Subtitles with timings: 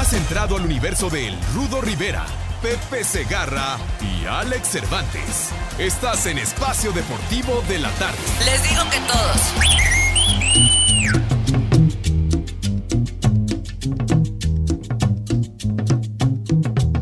[0.00, 2.24] Has entrado al universo de El Rudo Rivera,
[2.62, 5.50] Pepe Segarra y Alex Cervantes.
[5.78, 8.16] Estás en Espacio Deportivo de la Tarde.
[8.46, 9.52] Les digo que todos.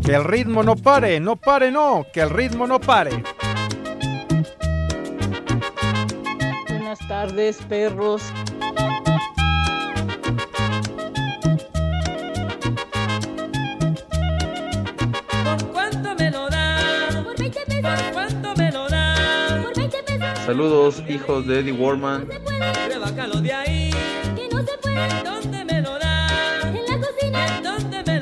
[0.04, 3.22] Que el ritmo no pare, no pare, no, que el ritmo no pare.
[6.68, 8.24] Buenas tardes, perros.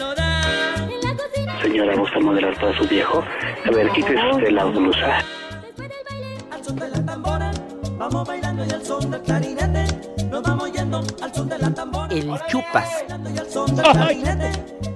[0.01, 0.45] Lo da?
[0.91, 1.63] En la cocina.
[1.63, 3.23] Señora, ¿gusta modelar para su viejo?
[3.65, 5.25] A ver, quítese usted la blusa.
[5.63, 6.37] Después del baile.
[6.51, 7.53] Al son de la tambora.
[7.97, 9.87] Vamos bailando y al son del clarinete.
[10.29, 12.13] Nos vamos yendo al son de la tambora.
[12.13, 13.05] El chupas.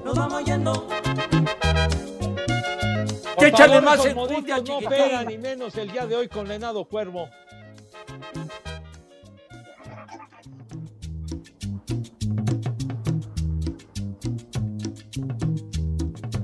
[0.05, 0.89] Nos vamos yendo.
[3.41, 4.87] Que favor, más enjundia, no chiquitín.
[4.87, 7.29] operan, ni menos el día de hoy con Lenado Cuervo.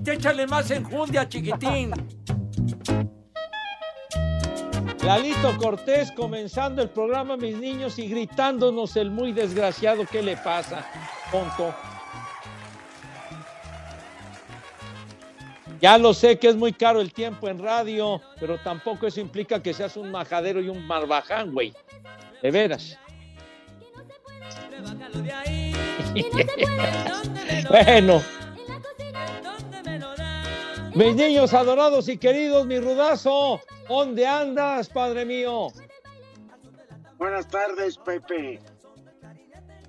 [0.04, 1.92] Que échale más enjundia, chiquitín.
[5.02, 10.04] Lalito Cortés comenzando el programa, mis niños, y gritándonos el muy desgraciado.
[10.10, 10.86] ¿Qué le pasa,
[11.30, 11.74] tonto?
[15.86, 19.62] Ya lo sé que es muy caro el tiempo en radio, pero tampoco eso implica
[19.62, 21.72] que seas un majadero y un barbaján, güey.
[22.42, 22.98] De veras.
[27.70, 28.20] Bueno,
[30.92, 35.68] mis niños adorados y queridos, mi rudazo, ¿dónde andas, padre mío?
[37.16, 38.58] Buenas tardes, Pepe.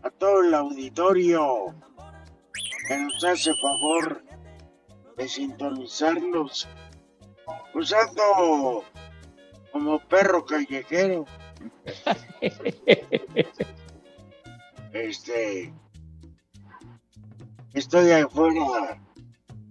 [0.03, 1.73] A todo el auditorio
[2.88, 4.26] que nos hace favor
[5.17, 6.67] de sintonizarnos.
[7.73, 8.83] Usando
[9.72, 11.25] como perro callejero.
[14.94, 15.73] Este.
[17.73, 19.00] Estoy afuera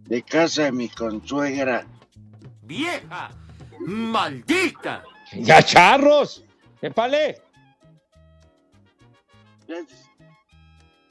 [0.04, 1.86] de casa de mi consuegra.
[2.62, 3.30] ¡Vieja!
[3.80, 5.04] ¡Maldita!
[5.32, 6.44] ¡Ya charros!
[6.80, 7.42] ¡Épale!
[9.66, 9.86] Es,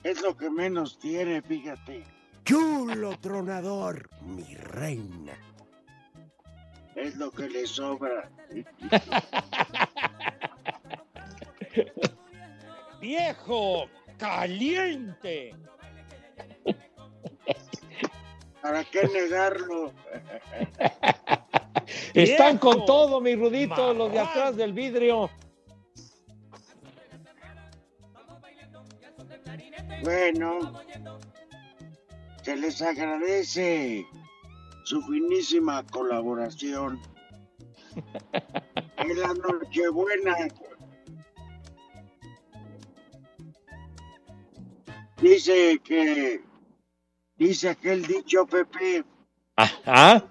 [0.03, 2.14] es lo que menos tiene, fíjate.
[2.45, 5.33] Chulo tronador, mi reina.
[6.93, 8.29] Es lo que le sobra.
[13.01, 13.87] ¡Viejo!
[14.19, 15.55] ¡Caliente!
[18.61, 19.87] ¿Para qué negarlo?
[22.13, 22.59] Están ¡Viejo!
[22.59, 25.31] con todo, mi rudito, los de atrás del vidrio.
[30.03, 30.84] Bueno,
[32.45, 34.05] se les agradece
[34.83, 37.01] su finísima colaboración.
[38.97, 40.35] En la Nochebuena.
[45.21, 46.41] Dice que,
[47.35, 49.03] dice aquel dicho, Pepe,
[49.55, 50.23] Ajá.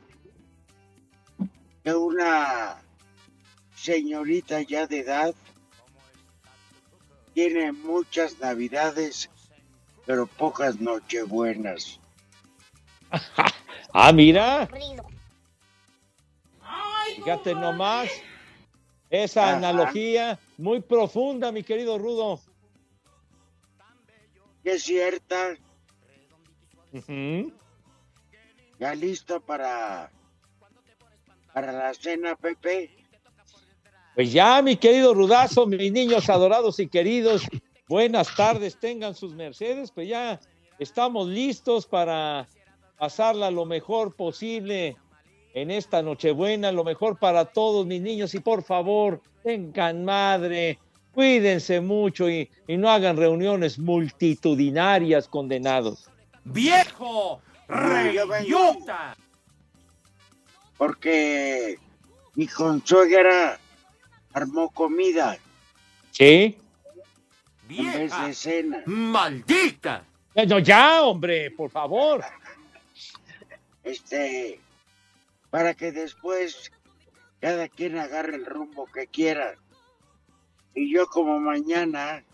[1.83, 2.83] que una
[3.77, 5.35] señorita ya de edad
[7.35, 9.31] tiene muchas navidades,
[10.07, 12.01] pero pocas nochebuenas.
[13.97, 14.69] Ah, mira.
[17.15, 18.11] Fíjate nomás.
[19.09, 19.57] Esa Ajá.
[19.59, 22.41] analogía muy profunda, mi querido Rudo.
[24.65, 25.57] Que es cierta,
[28.79, 30.11] ya listo para,
[31.53, 32.91] para la cena, Pepe.
[34.15, 37.47] Pues ya, mi querido Rudazo, mis niños adorados y queridos,
[37.89, 40.41] buenas tardes, tengan sus mercedes, pues ya
[40.79, 42.49] estamos listos para
[42.99, 44.97] pasarla lo mejor posible
[45.55, 50.79] en esta Nochebuena, lo mejor para todos mis niños y por favor, tengan madre,
[51.13, 56.11] cuídense mucho y, y no hagan reuniones multitudinarias condenados.
[56.45, 57.41] ¡Viejo!
[57.69, 59.17] ¡Reyota!
[60.77, 61.79] Porque
[62.35, 63.59] mi consuegra
[64.33, 65.39] armó comida
[66.11, 66.59] ¿Sí?
[67.69, 68.27] en vez ¡Vieja!
[68.27, 68.83] de cena.
[68.87, 70.05] ¡Maldita!
[70.49, 72.25] No, ya, hombre, por favor.
[73.85, 74.61] Este,
[75.51, 76.73] para que después
[77.41, 79.55] cada quien agarre el rumbo que quiera.
[80.75, 82.25] Y yo como mañana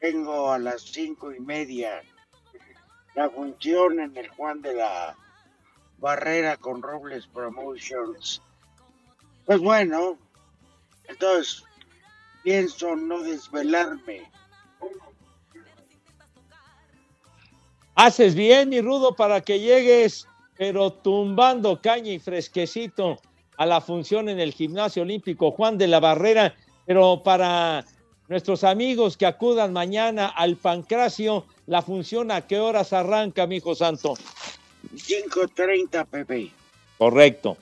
[0.00, 2.02] tengo a las cinco y media
[3.14, 5.16] la función en el Juan de la
[5.98, 8.42] Barrera con Robles Promotions.
[9.46, 10.18] Pues bueno,
[11.08, 11.64] entonces
[12.42, 14.30] pienso no desvelarme.
[17.94, 23.20] Haces bien, mi rudo, para que llegues, pero tumbando caña y fresquecito
[23.56, 26.54] a la función en el gimnasio olímpico Juan de la Barrera,
[26.86, 27.84] pero para
[28.28, 33.74] nuestros amigos que acudan mañana al Pancracio, la función a qué horas arranca, mi hijo
[33.74, 34.14] santo.
[34.94, 36.50] 5.30, Pepe.
[36.98, 37.56] Correcto.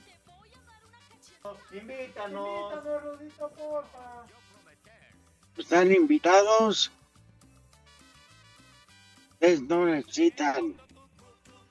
[1.71, 2.73] Invítanos.
[5.57, 6.91] Están invitados.
[9.33, 10.75] Ustedes no necesitan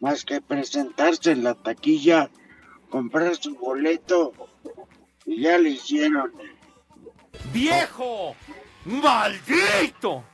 [0.02, 2.28] más que presentarse en la taquilla,
[2.90, 4.32] comprar su boleto
[5.25, 6.32] y ya lo hicieron.
[7.52, 8.34] ¡Viejo!
[8.84, 10.25] ¡Maldito!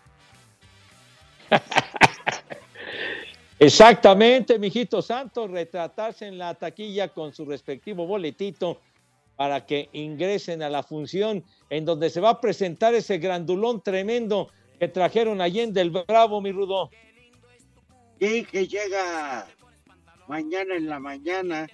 [3.58, 8.80] Exactamente, mijito santo, retratarse en la taquilla con su respectivo boletito
[9.36, 14.48] para que ingresen a la función en donde se va a presentar ese grandulón tremendo
[14.78, 16.88] que trajeron allí en Del Bravo, mi rudo.
[18.18, 19.46] Y que llega
[20.28, 21.66] mañana en la mañana.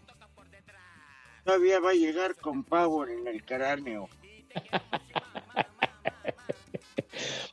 [1.45, 4.09] Todavía va a llegar con Power en el cráneo.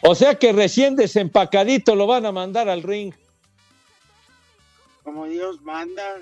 [0.04, 3.14] O sea que recién desempacadito lo van a mandar al ring.
[5.04, 6.18] Como Dios manda,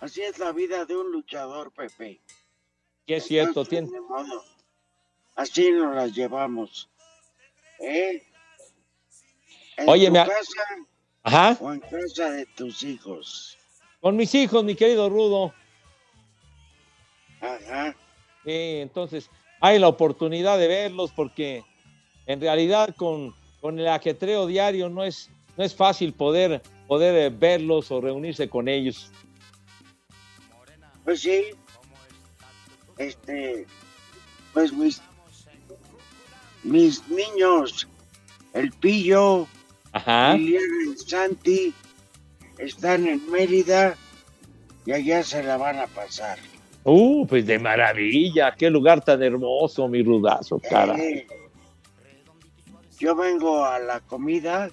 [0.00, 2.22] así es la vida de un luchador, Pepe.
[3.06, 3.88] Que es cierto, tiene.
[4.00, 4.42] modo,
[5.36, 6.88] Así nos las llevamos.
[7.80, 8.22] ¿Eh?
[9.76, 10.62] En Oye, tu me ha- casa
[11.22, 11.58] Ajá.
[11.60, 13.57] o en casa de tus hijos.
[14.00, 15.52] Con mis hijos, mi querido Rudo.
[17.40, 17.94] Ajá.
[18.44, 19.30] Sí, entonces
[19.60, 21.64] hay la oportunidad de verlos porque
[22.26, 27.34] en realidad con, con el ajetreo diario no es, no es fácil poder, poder eh,
[27.36, 29.10] verlos o reunirse con ellos.
[31.04, 31.44] Pues sí.
[32.98, 33.66] Este,
[34.52, 35.00] pues mis,
[36.64, 37.86] mis niños,
[38.52, 39.46] el Pillo,
[39.92, 40.36] Ajá.
[40.36, 40.56] Y
[41.06, 41.72] Santi,
[42.58, 43.96] están en Mérida
[44.84, 46.38] y allá se la van a pasar.
[46.84, 50.96] Uh, pues de maravilla, qué lugar tan hermoso, mi rudazo, cara.
[50.96, 51.26] Eh,
[52.98, 54.70] yo vengo a la comida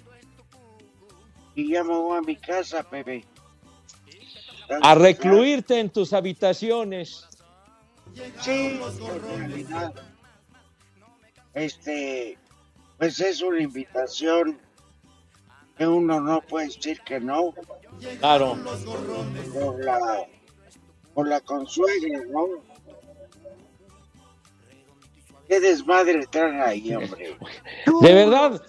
[1.56, 3.26] y ya me voy a mi casa, Pepe.
[4.82, 7.28] A recluirte en tus habitaciones.
[8.42, 9.94] Sí, en realidad.
[11.54, 12.38] Este,
[12.98, 14.60] pues es una invitación
[15.78, 17.54] que uno no puede decir que no.
[18.20, 18.58] Claro.
[19.54, 20.28] Por la,
[21.14, 22.48] por la consuegra, ¿no?
[25.48, 27.38] Qué desmadre traen ahí, hombre.
[28.02, 28.62] De verdad.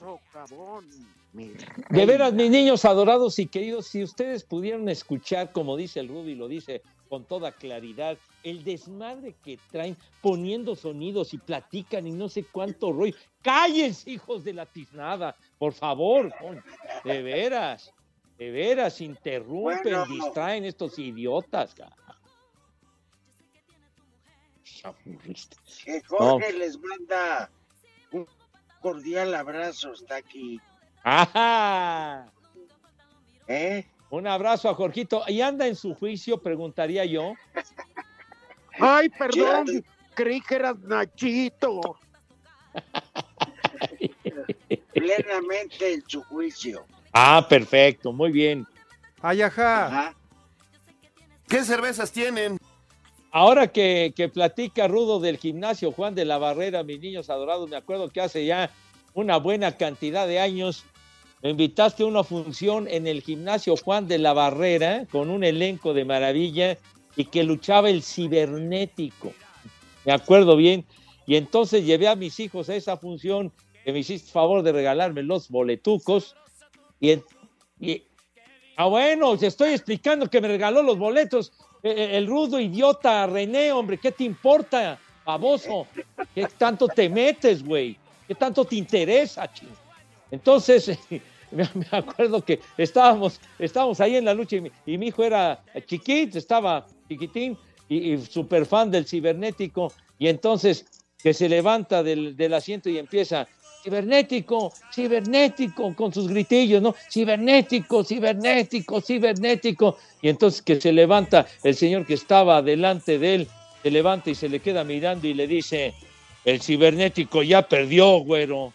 [1.91, 6.35] De veras, mis niños adorados y queridos, si ustedes pudieran escuchar, como dice el Rudy,
[6.35, 12.29] lo dice con toda claridad, el desmadre que traen poniendo sonidos y platican y no
[12.29, 13.15] sé cuánto rollo.
[13.43, 16.63] Cállense, hijos de la tiznada, por favor, con-
[17.05, 17.93] de veras,
[18.39, 20.07] de veras, interrumpen, Bueno.
[20.07, 21.75] distraen estos idiotas.
[21.75, 21.97] cara.
[25.85, 27.51] Que Jorge les manda
[28.13, 28.27] un
[28.81, 30.61] cordial abrazo, está aquí.
[31.03, 32.31] ¡Ajá!
[33.49, 33.85] ¿Eh?
[34.11, 35.23] Un abrazo a Jorgito.
[35.27, 36.39] ¿Y anda en su juicio?
[36.39, 37.35] Preguntaría yo.
[38.79, 39.85] Ay, perdón,
[40.15, 41.99] creí que eras Nachito.
[44.93, 46.85] Plenamente en su juicio.
[47.13, 48.67] Ah, perfecto, muy bien.
[49.23, 50.15] Ay, ajá.
[51.49, 52.59] ¿Qué cervezas tienen?
[53.31, 57.77] Ahora que, que platica Rudo del gimnasio Juan de la Barrera, mis niños adorados, me
[57.77, 58.71] acuerdo que hace ya
[59.15, 60.85] una buena cantidad de años
[61.43, 65.93] me invitaste a una función en el gimnasio Juan de la Barrera con un elenco
[65.93, 66.79] de maravilla
[67.15, 69.33] y que luchaba el cibernético.
[70.05, 70.85] Me acuerdo bien.
[71.27, 73.53] Y entonces llevé a mis hijos a esa función
[73.85, 76.37] que me hiciste favor de regalarme los boletucos.
[77.01, 77.21] Y,
[78.77, 81.53] ah, bueno, te estoy explicando que me regaló los boletos.
[81.83, 85.87] Eh, eh, El rudo idiota René, hombre, ¿qué te importa, baboso?
[86.35, 87.97] ¿Qué tanto te metes, güey?
[88.27, 89.69] ¿Qué tanto te interesa, ching?
[90.31, 90.99] Entonces,
[91.51, 95.63] me acuerdo que estábamos, estábamos ahí en la lucha y mi, y mi hijo era
[95.87, 97.57] chiquito, estaba chiquitín
[97.89, 99.93] y, y súper fan del cibernético.
[100.19, 100.87] Y entonces
[101.23, 103.49] que se levanta del asiento y empieza,
[103.83, 106.95] cibernético, cibernético, con sus gritillos, ¿no?
[107.11, 109.97] Cibernético, cibernético, cibernético.
[110.23, 113.49] Y entonces que se levanta el señor que estaba delante de él,
[113.83, 115.95] se levanta y se le queda mirando y le dice,
[116.45, 118.73] el cibernético ya perdió, güero.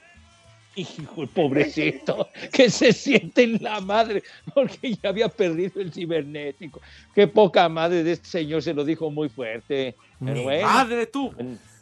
[0.75, 4.23] Hijo, el pobrecito, que se siente en la madre,
[4.53, 6.79] porque ya había perdido el cibernético.
[7.13, 9.95] Qué poca madre de este señor se lo dijo muy fuerte.
[10.19, 11.33] Pero Mi bueno, madre tú.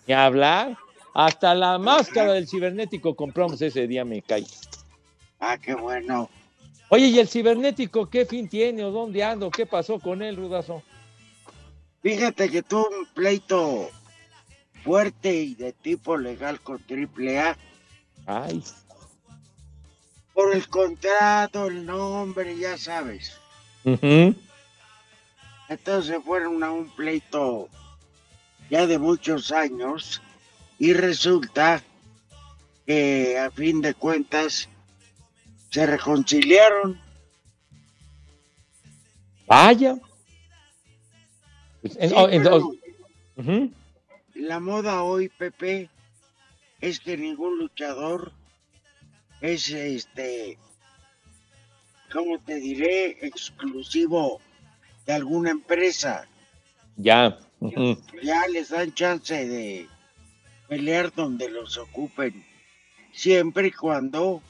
[0.08, 0.76] ni hablar.
[1.14, 4.46] Hasta la máscara del cibernético compramos ese día, me cae.
[5.40, 6.30] Ah, qué bueno.
[6.90, 9.52] Oye, ¿y el cibernético qué fin tiene o dónde ando?
[9.52, 10.82] ¿Qué pasó con él, Rudazo?
[12.02, 13.90] Fíjate que tuvo un pleito
[14.84, 17.58] fuerte y de tipo legal con AAA.
[18.30, 18.64] Ay.
[20.36, 23.34] Por el contrato, el nombre, ya sabes.
[25.68, 27.68] Entonces fueron a un pleito
[28.70, 30.22] ya de muchos años
[30.78, 31.82] y resulta
[32.86, 34.70] que a fin de cuentas
[35.72, 37.02] se reconciliaron.
[39.48, 39.96] Vaya.
[41.82, 42.72] Pues, en- Sí, oh, pero.
[44.36, 45.90] La moda hoy, Pepe,
[46.82, 48.32] es que ningún luchador
[49.42, 50.58] es este,
[52.12, 53.18] ¿cómo te diré?
[53.22, 54.42] Exclusivo
[55.06, 56.28] de alguna empresa.
[56.98, 57.40] Ya.
[58.22, 59.88] Ya les dan chance de
[60.68, 62.46] pelear donde los ocupen,
[63.12, 64.42] siempre y cuando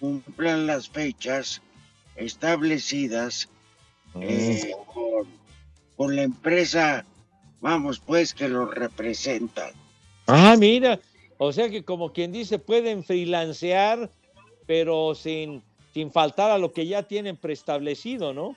[0.00, 1.62] cumplan las fechas
[2.16, 3.48] establecidas
[4.20, 5.28] eh, con,
[5.96, 7.04] con la empresa,
[7.60, 9.70] vamos pues, que los representa.
[10.26, 10.98] Ah, mira.
[11.38, 14.10] O sea que como quien dice, pueden freelancear,
[14.66, 15.62] pero sin,
[15.92, 18.56] sin faltar a lo que ya tienen preestablecido, ¿no?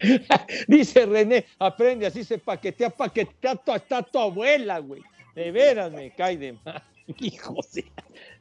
[0.68, 3.54] Dice René, aprende así se paquetea, paquetea
[4.02, 5.02] tu- abuela, güey.
[5.34, 6.82] De veras me cae de mal.
[7.18, 7.84] Hijo de...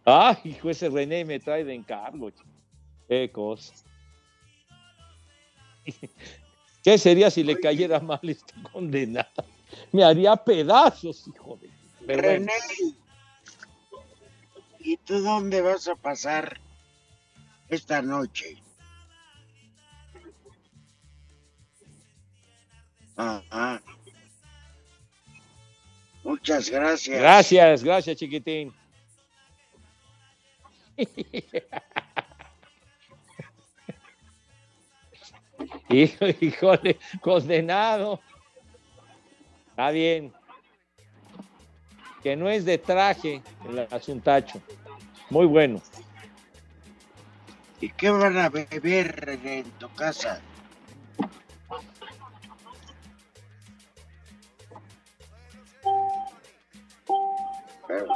[0.06, 2.32] Ah, hijo, ese René me trae de encargo.
[3.08, 3.74] Qué cosa.
[6.84, 9.28] ¿Qué sería si le cayera mal este condenado?
[9.92, 11.70] Me haría pedazos, hijo de...
[12.06, 12.52] Pero bueno.
[12.52, 12.96] René,
[14.80, 16.60] ¿y tú dónde vas a pasar
[17.70, 18.58] esta noche?
[23.16, 23.82] Ajá.
[26.24, 27.20] Muchas gracias.
[27.20, 28.74] Gracias, gracias, chiquitín.
[35.90, 38.20] híjole, condenado.
[39.70, 40.34] Está bien.
[42.24, 44.62] Que no es de traje el asuntacho.
[45.30, 45.82] Muy bueno.
[47.80, 50.40] ¿Y qué van a beber en tu casa?
[57.88, 58.08] Pero,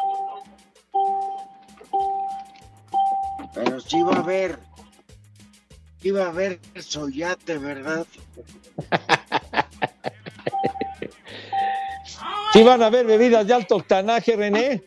[3.53, 4.59] pero sí va a haber,
[6.11, 8.05] va a haber soyate, ¿verdad?
[12.53, 14.83] ¿Sí van a haber bebidas de alto octanaje, René?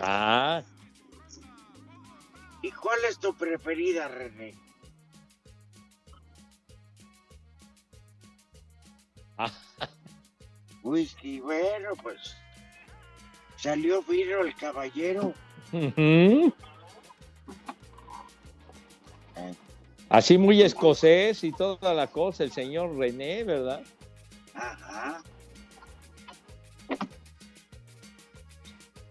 [0.00, 0.62] Ah,
[2.62, 4.54] ¿Y cuál es tu preferida, René?
[9.36, 9.50] ah,
[10.82, 12.34] Whisky, bueno, pues
[13.56, 15.34] salió fino el caballero.
[20.08, 23.82] Así muy escocés y toda la cosa, el señor René, ¿verdad?
[24.54, 25.22] Ajá.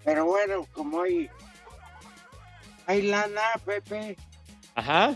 [0.04, 1.28] Pero bueno, como hay,
[2.86, 4.16] hay lana, Pepe,
[4.76, 5.16] Ajá.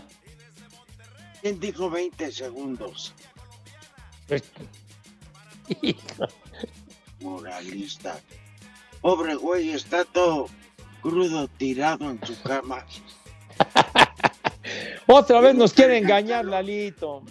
[1.40, 3.14] ¿quién dijo 20 segundos?
[4.26, 4.42] Pues.
[7.20, 8.20] Moralista.
[9.00, 10.48] Pobre güey, está todo
[11.10, 12.84] crudo tirado en su cama.
[15.06, 17.22] Otra vez nos quiere engañar, Lalito.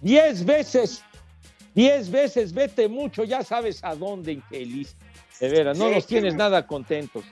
[0.00, 1.04] Diez veces,
[1.74, 4.96] diez veces, vete mucho, ya sabes a dónde, infeliz.
[5.38, 7.24] De veras, no Sí, nos tienes me- nada contentos.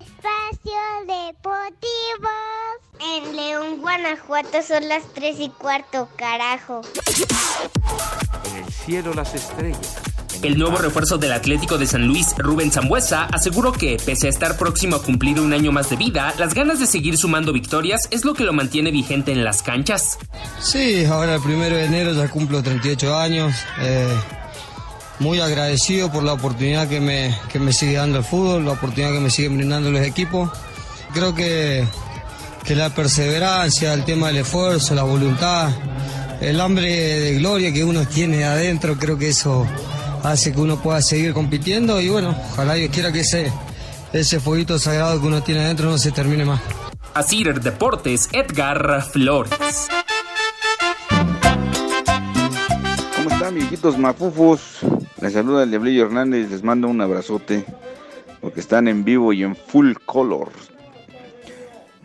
[0.00, 2.28] Espacio Deportivo.
[3.00, 6.82] En León, Guanajuato son las 3 y cuarto, carajo.
[8.50, 10.02] En el cielo las estrellas.
[10.42, 14.56] El nuevo refuerzo del Atlético de San Luis, Rubén Zambuesa, aseguró que, pese a estar
[14.56, 18.24] próximo a cumplir un año más de vida, las ganas de seguir sumando victorias es
[18.24, 20.16] lo que lo mantiene vigente en las canchas.
[20.60, 23.52] Sí, ahora el primero de enero ya cumplo 38 años.
[23.80, 24.08] eh,
[25.18, 29.12] muy agradecido por la oportunidad que me, que me sigue dando el fútbol, la oportunidad
[29.12, 30.50] que me siguen brindando los equipos.
[31.12, 31.84] Creo que,
[32.64, 35.70] que la perseverancia, el tema del esfuerzo, la voluntad,
[36.40, 39.66] el hambre de gloria que uno tiene adentro, creo que eso
[40.30, 43.50] hace que uno pueda seguir compitiendo y bueno, ojalá Dios quiera que ese,
[44.12, 46.60] ese fueguito sagrado que uno tiene adentro no se termine más.
[47.14, 49.88] Asir Deportes, Edgar Flores.
[53.16, 54.80] ¿Cómo están, viejitos mafufos?
[55.20, 57.64] Les saluda el Diablillo Hernández, les mando un abrazote,
[58.40, 60.50] porque están en vivo y en full color.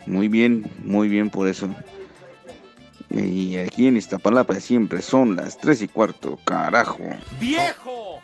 [0.06, 1.68] Muy bien, muy bien por eso.
[3.16, 6.98] Y aquí en Iztapalapa siempre son las 3 y cuarto, carajo.
[7.38, 8.20] ¡Viejo!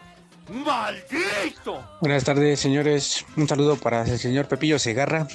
[0.49, 1.81] ¡Maldito!
[2.01, 3.25] Buenas tardes, señores.
[3.37, 5.29] Un saludo para el señor Pepillo Segarra,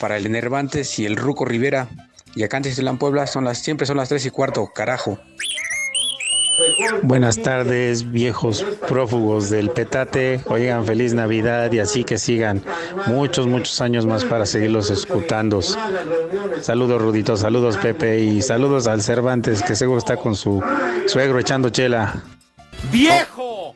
[0.00, 1.88] para el Enervantes y el Ruco Rivera.
[2.34, 5.18] Y acá en la Puebla son las, siempre son las 3 y cuarto, carajo.
[7.02, 10.40] Buenas tardes, viejos prófugos del petate.
[10.46, 12.62] Oigan, feliz Navidad y así que sigan
[13.06, 15.60] muchos, muchos años más para seguirlos escuchando.
[16.60, 20.62] Saludos, Rudito, saludos, Pepe, y saludos al Cervantes, que seguro está con su
[21.06, 22.22] suegro echando chela.
[22.90, 23.74] ¡Viejo!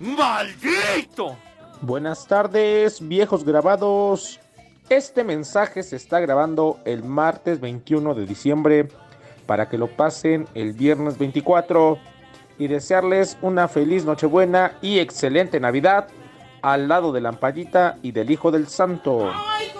[0.00, 1.36] ¡Maldito!
[1.82, 4.40] Buenas tardes, viejos grabados.
[4.88, 8.88] Este mensaje se está grabando el martes 21 de diciembre
[9.46, 11.98] para que lo pasen el viernes 24
[12.58, 16.08] y desearles una feliz Nochebuena y excelente Navidad
[16.62, 19.30] al lado de la ampallita y del Hijo del Santo.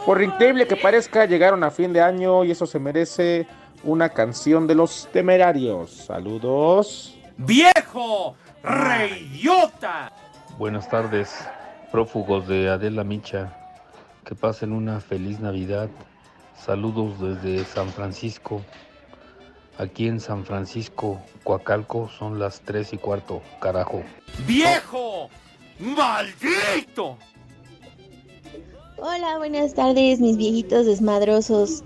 [0.05, 3.47] Por increíble que parezca, llegaron a fin de año y eso se merece
[3.85, 5.91] una canción de los temerarios.
[5.91, 7.19] Saludos.
[7.39, 8.37] ¡Viejo!
[8.63, 10.13] ¡Reyota!
[10.59, 11.49] Buenas tardes,
[11.91, 13.57] prófugos de Adela Micha.
[14.25, 15.89] Que pasen una feliz Navidad.
[16.55, 18.63] Saludos desde San Francisco.
[19.77, 24.03] Aquí en San Francisco, Coacalco, son las 3 y cuarto, carajo.
[24.47, 25.29] ¡Viejo!
[25.81, 27.19] ¡Maldito!
[28.99, 31.83] Hola, buenas tardes, mis viejitos desmadrosos,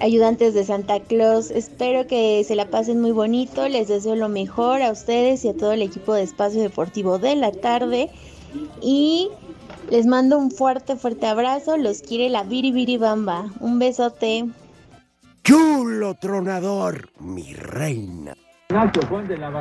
[0.00, 1.50] ayudantes de Santa Claus.
[1.50, 3.68] Espero que se la pasen muy bonito.
[3.68, 7.36] Les deseo lo mejor a ustedes y a todo el equipo de Espacio Deportivo de
[7.36, 8.10] la tarde.
[8.80, 9.28] Y
[9.90, 11.76] les mando un fuerte, fuerte abrazo.
[11.76, 13.52] Los quiere la Viri Bamba.
[13.60, 14.46] Un besote.
[15.48, 18.34] Chulo tronador, mi reina.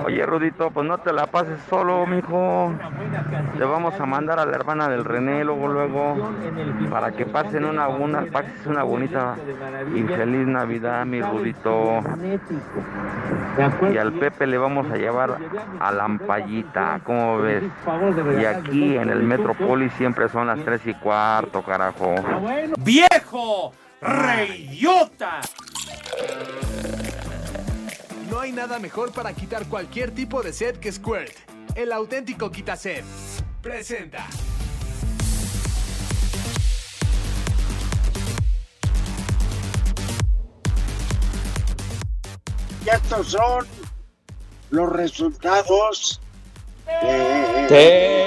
[0.03, 2.73] Oye, Rudito, pues no te la pases solo, mijo.
[3.57, 6.29] Te vamos a mandar a la hermana del René luego, luego,
[6.89, 9.37] para que pasen una, una, pases una bonita
[9.95, 12.01] y feliz Navidad, mi Rudito.
[13.89, 15.37] Y al Pepe le vamos a llevar
[15.79, 17.63] a la ampallita, ¿cómo ves?
[18.41, 22.13] Y aquí en el Metropolis siempre son las tres y cuarto, carajo.
[22.77, 23.71] ¡Viejo!
[24.01, 25.39] ¡Reyota!
[28.29, 31.33] No hay nada mejor para quitar cualquier tipo de sed que Squirt.
[31.75, 33.03] El auténtico quita-sed.
[33.61, 34.27] Presenta.
[42.85, 43.67] Y estos son
[44.69, 46.21] los resultados
[47.69, 48.17] de...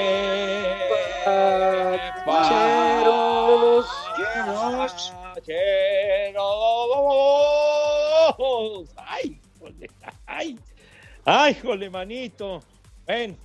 [11.25, 12.61] ay, jole, manito.
[13.07, 13.37] Ven,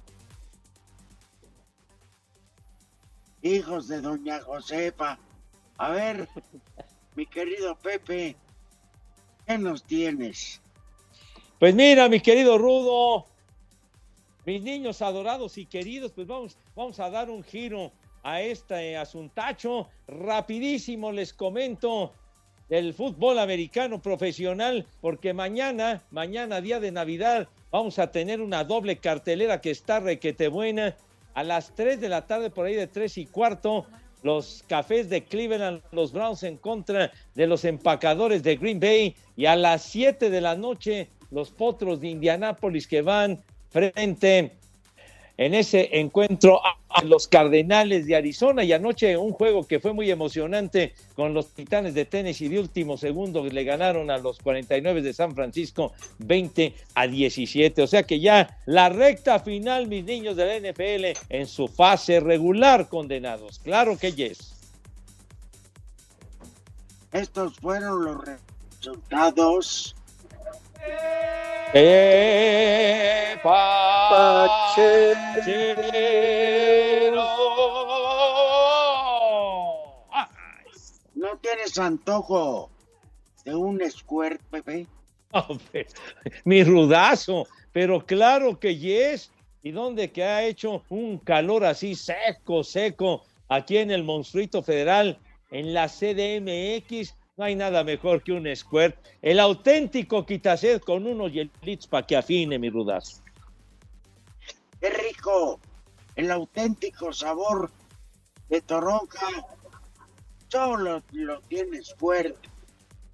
[3.42, 5.18] Hijos de Doña Josefa.
[5.78, 6.28] A ver,
[7.14, 8.36] mi querido Pepe,
[9.46, 10.60] ¿qué nos tienes?
[11.60, 13.26] Pues mira, mi querido Rudo,
[14.44, 19.88] mis niños adorados y queridos, pues vamos, vamos a dar un giro a este asuntacho.
[20.08, 22.12] Rapidísimo les comento
[22.68, 28.96] del fútbol americano profesional, porque mañana, mañana día de Navidad, vamos a tener una doble
[28.96, 30.96] cartelera que está requete buena.
[31.34, 33.86] A las 3 de la tarde, por ahí de 3 y cuarto,
[34.22, 39.14] los cafés de Cleveland, los Browns en contra de los empacadores de Green Bay.
[39.36, 44.52] Y a las 7 de la noche, los potros de Indianápolis que van frente
[45.38, 48.64] en ese encuentro a, los Cardenales de Arizona.
[48.64, 52.96] Y anoche un juego que fue muy emocionante con los Titanes de Tennessee de último
[52.96, 57.82] segundo le ganaron a los 49 de San Francisco 20 a 17.
[57.82, 62.20] O sea que ya la recta final, mis niños de la NFL, en su fase
[62.20, 63.58] regular condenados.
[63.58, 64.54] Claro que yes.
[67.12, 69.95] Estos fueron los resultados.
[71.74, 73.36] Eh,
[81.14, 82.70] ¿No tienes antojo
[83.44, 84.86] de un squirt, Pepe?
[86.44, 89.30] Mi rudazo, pero claro que yes.
[89.62, 95.18] ¿Y dónde que ha hecho un calor así seco, seco, aquí en el Monstruito Federal,
[95.50, 97.14] en la CDMX?
[97.36, 98.96] No hay nada mejor que un squirt.
[99.20, 103.22] El auténtico quitased con unos hielitos para que afine, mi rudazo.
[104.80, 105.60] ¡Qué rico!
[106.14, 107.70] El auténtico sabor
[108.48, 109.26] de toronja
[110.48, 112.48] solo lo tienes fuerte,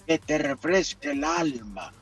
[0.07, 1.93] que te refresque el alma.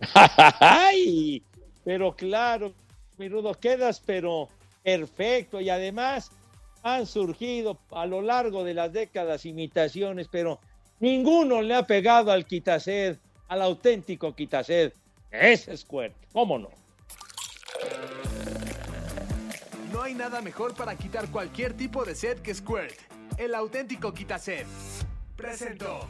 [0.60, 1.42] ¡Ay!
[1.84, 2.72] Pero claro,
[3.18, 4.48] mi rudo, quedas pero
[4.82, 6.30] perfecto y además
[6.82, 10.58] han surgido a lo largo de las décadas imitaciones, pero
[11.00, 14.92] ninguno le ha pegado al quitased, al auténtico quitased.
[15.30, 16.70] Ese es Squirt, ¿cómo no?
[19.92, 22.94] No hay nada mejor para quitar cualquier tipo de sed que Squirt.
[23.38, 24.66] El auténtico quitased.
[25.36, 26.08] Presentó.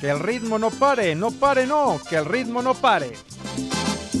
[0.00, 3.12] Que el ritmo no pare, no pare, no, que el ritmo no pare.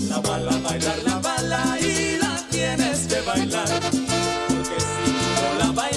[0.08, 4.17] La bala, bailar la bala y la tienes que bailar.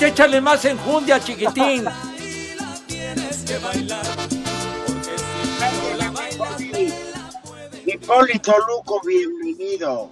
[0.00, 1.84] Échale más enjundia, chiquitín.
[2.18, 4.06] Y la tienes que bailar.
[7.86, 10.10] Hipólito Luco, bienvenido.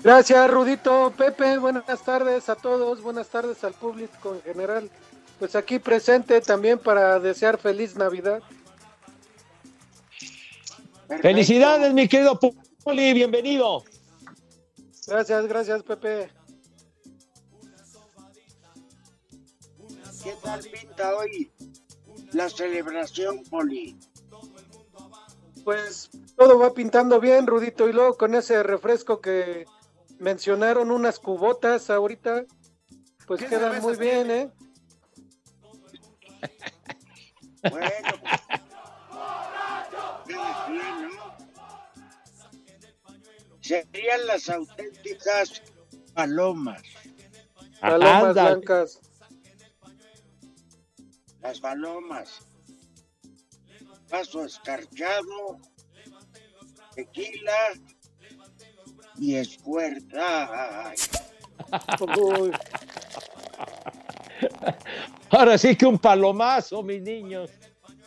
[0.00, 1.12] Gracias, Rudito.
[1.16, 4.90] Pepe, buenas tardes a todos, buenas tardes al público en general.
[5.38, 8.42] Pues aquí presente también para desear feliz Navidad.
[11.22, 12.38] Felicidades, mi querido
[12.84, 13.82] Poli, bienvenido.
[15.08, 16.30] Gracias, gracias, Pepe.
[20.22, 21.50] ¿Qué tal pinta hoy
[22.32, 23.96] la celebración, Poli?
[25.64, 29.64] Pues todo va pintando bien, Rudito, y luego con ese refresco que
[30.18, 32.44] mencionaron, unas cubotas ahorita,
[33.26, 34.50] pues quedan muy bien, ¿eh?
[37.70, 37.88] Bueno,
[43.68, 45.62] Serían las auténticas
[46.14, 46.82] palomas.
[47.82, 48.98] Palomas blancas.
[51.42, 52.48] Las palomas.
[54.08, 55.58] Paso escarchado,
[56.94, 57.74] tequila
[59.18, 60.90] y escuerta.
[65.28, 67.50] Ahora sí que un palomazo, mis niños.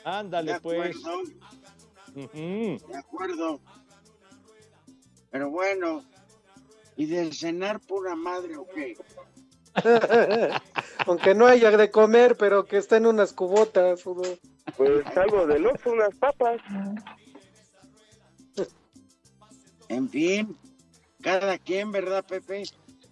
[0.03, 0.97] Ándale, De pues.
[2.15, 3.61] de acuerdo.
[5.31, 6.03] Pero bueno,
[6.97, 8.95] ¿y de cenar pura madre o qué?
[11.07, 14.03] Aunque no haya de comer, pero que estén unas cubotas.
[14.03, 14.23] Rudo.
[14.75, 16.61] Pues algo de loco, unas papas.
[19.87, 20.57] En fin,
[21.21, 22.63] cada quien, ¿verdad, Pepe?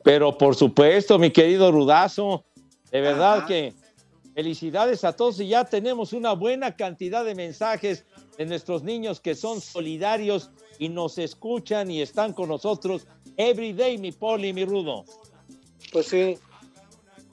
[0.04, 2.46] Pero por supuesto, mi querido Rudazo,
[2.92, 3.48] de verdad Ajá.
[3.48, 3.74] que
[4.34, 8.06] felicidades a todos y ya tenemos una buena cantidad de mensajes
[8.40, 13.98] de nuestros niños que son solidarios y nos escuchan y están con nosotros every day,
[13.98, 15.04] mi Poli, mi Rudo.
[15.92, 16.40] Pues sí,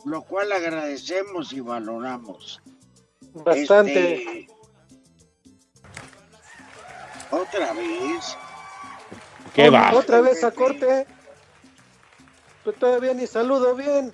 [0.04, 2.60] Lo cual agradecemos y valoramos.
[3.34, 4.14] bastante.
[4.16, 4.48] Este,
[7.30, 8.36] Otra vez.
[9.54, 9.92] ¿Qué va?
[9.94, 11.06] Otra vez a corte.
[12.64, 14.12] Pues todavía ni saludo bien.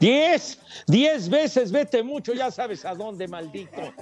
[0.00, 3.92] Diez, diez veces vete mucho, ya sabes a dónde, maldito.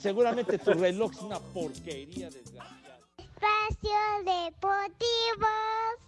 [0.00, 2.80] Seguramente tu reloj es una porquería, desgraciado.
[3.18, 3.90] Espacio
[4.24, 5.46] Deportivo.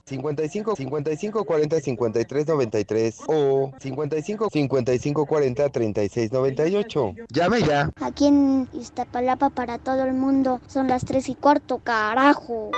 [0.05, 7.15] 55 55 40 53 93 o 55 55 40 36 98.
[7.31, 7.91] Llame ya.
[8.01, 12.71] Aquí en Iztapalapa para todo el mundo son las tres y cuarto, carajo.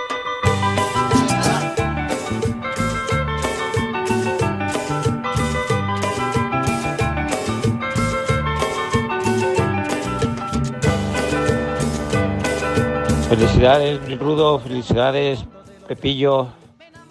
[13.36, 15.44] Felicidades, mi Rudo, felicidades,
[15.88, 16.52] Pepillo.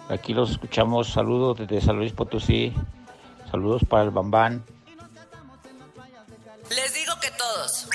[0.08, 1.12] Aquí los escuchamos.
[1.12, 2.72] Saludos desde San Luis Potosí.
[3.50, 4.64] Saludos para el Bambán.
[6.70, 7.90] Les digo que todos.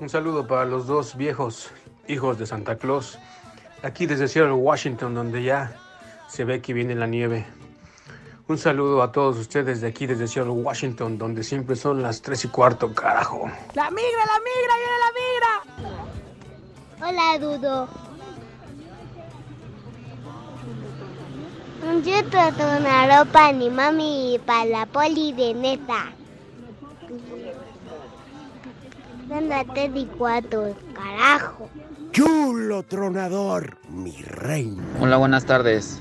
[0.00, 1.68] Un saludo para los dos viejos
[2.08, 3.18] hijos de Santa Claus,
[3.82, 5.76] aquí desde Seattle, Washington, donde ya
[6.26, 7.44] se ve que viene la nieve.
[8.48, 12.44] Un saludo a todos ustedes de aquí desde Seattle, Washington, donde siempre son las 3
[12.44, 13.50] y cuarto, carajo.
[13.74, 15.65] La migra, la migra, viene la migra.
[16.98, 17.88] Hola, Dudo.
[21.86, 22.38] Un chuto,
[22.78, 26.12] una ropa, ni mami, para la poli de neta.
[29.30, 31.68] Ándate de cuatro, carajo.
[32.12, 34.82] Chulo tronador, mi reina.
[35.00, 36.00] Hola, buenas tardes.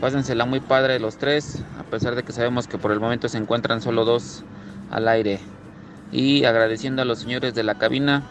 [0.00, 3.38] Pásensela muy padre los tres, a pesar de que sabemos que por el momento se
[3.38, 4.42] encuentran solo dos
[4.90, 5.38] al aire.
[6.10, 8.24] Y agradeciendo a los señores de la cabina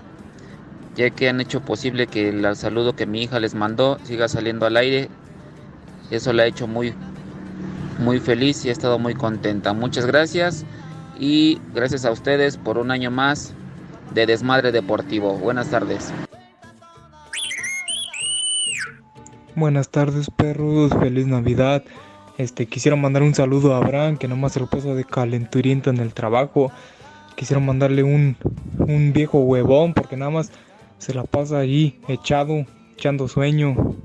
[0.96, 4.66] ya que han hecho posible que el saludo que mi hija les mandó siga saliendo
[4.66, 5.10] al aire.
[6.10, 6.94] Eso la ha hecho muy,
[8.00, 9.74] muy feliz y ha estado muy contenta.
[9.74, 10.66] Muchas gracias
[11.20, 13.54] y gracias a ustedes por un año más
[14.14, 15.38] de Desmadre Deportivo.
[15.38, 16.14] Buenas tardes.
[19.56, 20.92] Buenas tardes, perros.
[21.00, 21.84] Feliz Navidad.
[22.38, 25.98] Este, quisiera mandar un saludo a Abraham, que nomás se lo pasa de calenturiento en
[25.98, 26.72] el trabajo.
[27.36, 28.38] Quisiera mandarle un,
[28.78, 30.52] un viejo huevón, porque nada más
[30.98, 33.96] se la pasa allí, echado, echando sueño.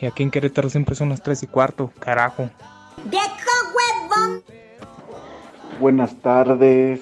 [0.00, 2.50] Y aquí en Querétaro siempre son las 3 y cuarto, carajo.
[3.04, 3.26] ¡Viejo
[3.74, 4.42] huevón!
[5.80, 7.00] Buenas tardes,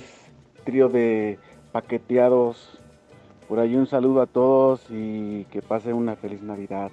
[0.64, 1.38] trío de
[1.72, 2.78] paqueteados.
[3.48, 6.90] Por ahí un saludo a todos y que pasen una feliz Navidad.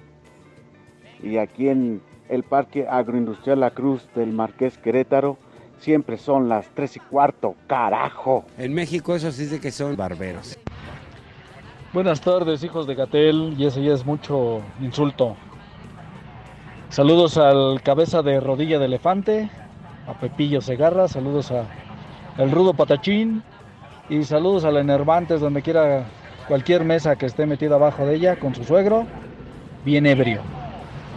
[1.22, 5.38] Y aquí en el Parque Agroindustrial La Cruz del Marqués Querétaro,
[5.78, 8.44] siempre son las 3 y cuarto, carajo.
[8.58, 10.58] En México eso sí dice que son barberos.
[11.92, 15.36] Buenas tardes, hijos de Gatel, y ese ya es mucho insulto.
[16.88, 19.50] Saludos al cabeza de rodilla de elefante,
[20.06, 21.66] a Pepillo Segarra, saludos a
[22.38, 23.42] el Rudo Patachín
[24.08, 26.06] y saludos a la Enervantes donde quiera
[26.48, 29.06] cualquier mesa que esté metida abajo de ella con su suegro,
[29.84, 30.40] bien ebrio.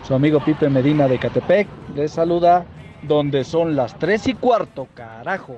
[0.06, 2.66] Su amigo Pipe Medina de Catepec les saluda
[3.02, 5.56] donde son las tres y cuarto, carajo.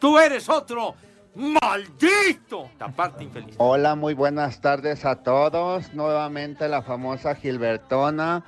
[0.00, 0.96] ¡Tú eres otro!
[1.38, 2.68] ¡Maldito!
[2.78, 3.54] Taparte infeliz.
[3.58, 5.94] Hola, muy buenas tardes a todos.
[5.94, 8.42] Nuevamente la famosa Gilbertona.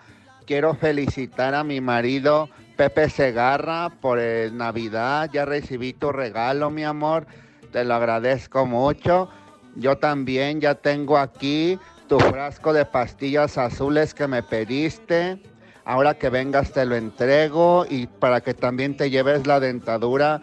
[0.44, 5.30] Quiero felicitar a mi marido Pepe Segarra por el Navidad.
[5.32, 7.28] Ya recibí tu regalo, mi amor.
[7.70, 9.30] Te lo agradezco mucho.
[9.76, 15.40] Yo también ya tengo aquí tu frasco de pastillas azules que me pediste.
[15.84, 20.40] Ahora que vengas te lo entrego y para que también te lleves la dentadura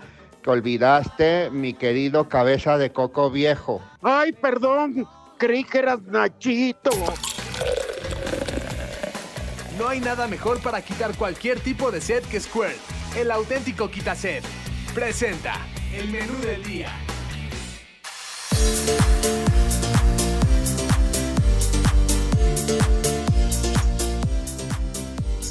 [0.48, 3.82] que olvidaste, mi querido cabeza de coco viejo.
[4.02, 5.06] Ay, perdón,
[5.38, 6.92] creí que eras Nachito.
[9.78, 12.78] No hay nada mejor para quitar cualquier tipo de sed que Squirt,
[13.18, 14.42] el auténtico quitased.
[14.96, 15.56] Presenta
[15.94, 16.94] el menú del día.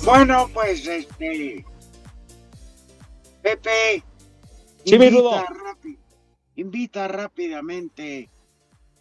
[0.06, 1.66] Bueno, pues este.
[3.42, 4.02] Pepe.
[4.86, 5.46] Sí, invita,
[6.54, 8.30] invita rápidamente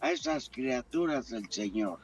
[0.00, 2.00] a esas criaturas del Señor.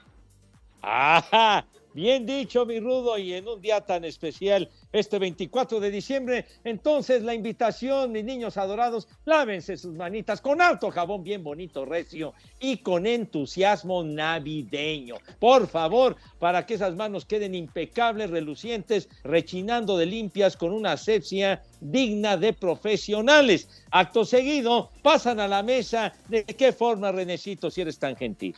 [0.82, 6.46] Ajá, bien dicho, mi rudo, y en un día tan especial, este 24 de diciembre,
[6.64, 12.34] entonces la invitación, mis niños adorados, lávense sus manitas con alto jabón bien bonito, recio
[12.60, 15.16] y con entusiasmo navideño.
[15.38, 21.62] Por favor, para que esas manos queden impecables, relucientes, rechinando de limpias con una asepsia
[21.80, 23.68] digna de profesionales.
[23.90, 26.12] Acto seguido, pasan a la mesa.
[26.28, 28.56] ¿De qué forma, Renecito, si eres tan gentil?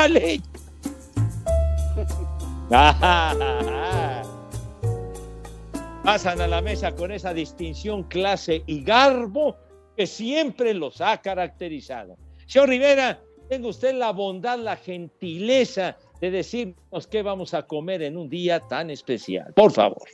[6.04, 9.58] Pasan a la mesa con esa distinción, clase y garbo
[9.94, 12.16] que siempre los ha caracterizado.
[12.46, 18.16] Señor Rivera, tenga usted la bondad, la gentileza de decirnos qué vamos a comer en
[18.16, 19.52] un día tan especial.
[19.52, 20.08] Por favor.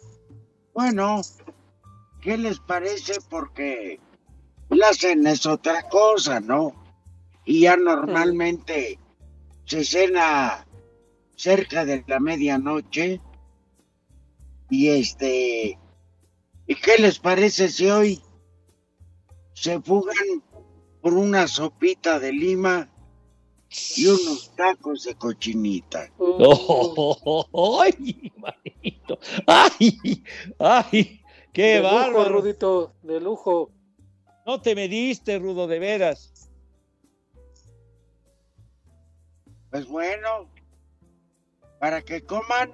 [0.74, 1.20] Bueno,
[2.22, 3.12] ¿qué les parece?
[3.30, 4.00] Porque
[4.70, 6.74] la cena es otra cosa, ¿no?
[7.44, 8.98] Y ya normalmente
[9.66, 10.66] se cena
[11.34, 13.20] cerca de la medianoche.
[14.70, 15.78] Y este,
[16.66, 18.22] ¿y qué les parece si hoy
[19.52, 20.42] se fugan
[21.00, 22.90] por una sopita de lima
[23.96, 26.10] y unos tacos de cochinita?
[26.18, 29.18] Oh, ¡Ay, manito!
[29.46, 30.24] ¡Ay!
[30.58, 31.20] ¡Ay!
[31.52, 32.28] ¡Qué de lujo, bárbaro!
[32.40, 33.70] Rudito, de lujo.
[34.44, 36.32] No te mediste, Rudo, de veras.
[39.76, 40.48] Pues bueno,
[41.78, 42.72] para que coman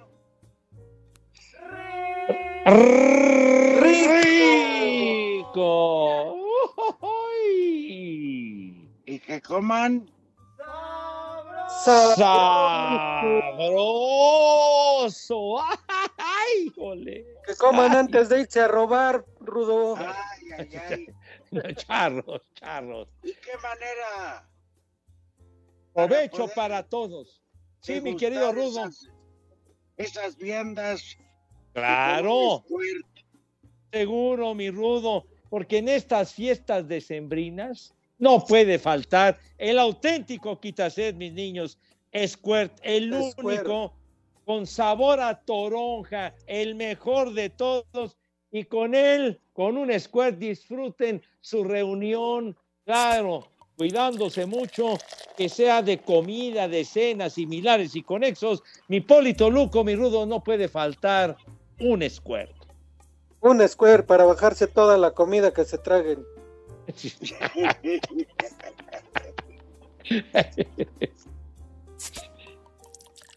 [3.82, 3.96] ¡Rico!
[9.04, 10.08] y que coman
[11.84, 12.46] ¡Sabroso!
[15.58, 17.26] ¡Ay, jole!
[17.44, 19.96] Que coman antes de irse a robar, Rudo.
[21.78, 23.08] charros, charros.
[23.24, 24.51] ¿Y qué manera?
[25.94, 27.42] Provecho para todos.
[27.80, 28.86] Sí, mi querido Rudo.
[28.86, 29.08] Esas,
[29.96, 31.16] esas viandas.
[31.72, 32.64] Claro.
[33.92, 41.32] Seguro, mi Rudo, porque en estas fiestas decembrinas no puede faltar el auténtico quitased, mis
[41.32, 41.78] niños.
[42.14, 43.38] Squirt, el Squirt.
[43.44, 43.94] único
[44.44, 48.16] con sabor a toronja, el mejor de todos.
[48.50, 53.51] Y con él, con un Squirt, disfruten su reunión, claro,
[53.82, 54.96] cuidándose mucho,
[55.36, 58.62] que sea de comida, de cenas similares y conexos.
[58.86, 61.36] Mi Polito Luco, mi Rudo, no puede faltar
[61.80, 62.54] un square.
[63.40, 66.24] Un square para bajarse toda la comida que se traguen.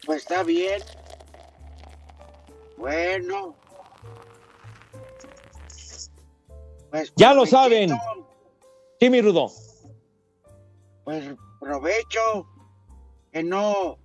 [0.04, 0.80] Pues está bien.
[2.76, 3.56] Bueno.
[6.90, 7.90] Pues Ya lo provechito, saben.
[9.00, 9.50] Sí, mi Rudo.
[11.06, 11.24] Pues
[11.60, 12.48] provecho.
[13.32, 13.96] Que no,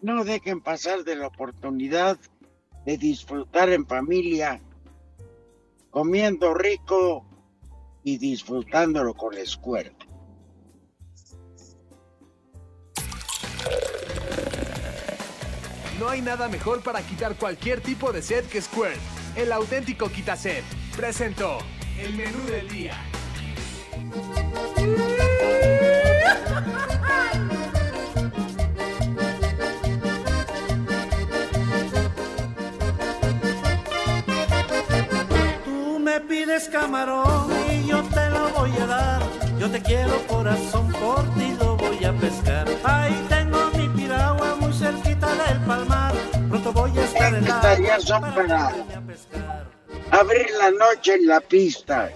[0.00, 2.16] no dejen pasar de la oportunidad
[2.86, 4.60] de disfrutar en familia,
[5.90, 7.26] comiendo rico
[8.04, 9.90] y disfrutándolo con la escuela.
[15.98, 19.00] No hay nada mejor para quitar cualquier tipo de sed que Squirt.
[19.34, 20.62] El auténtico quitased.
[20.96, 21.58] Presentó
[21.98, 22.96] el menú del día.
[35.64, 39.22] Tú me pides camarón y yo te lo voy a dar.
[39.58, 42.66] Yo te quiero corazón, por ti lo voy a pescar.
[42.84, 46.14] Ahí tengo mi piragua muy cerquita del palmar.
[46.48, 48.72] Pronto voy a estar en la Estaría son para
[50.10, 52.10] abrir la noche en la pista.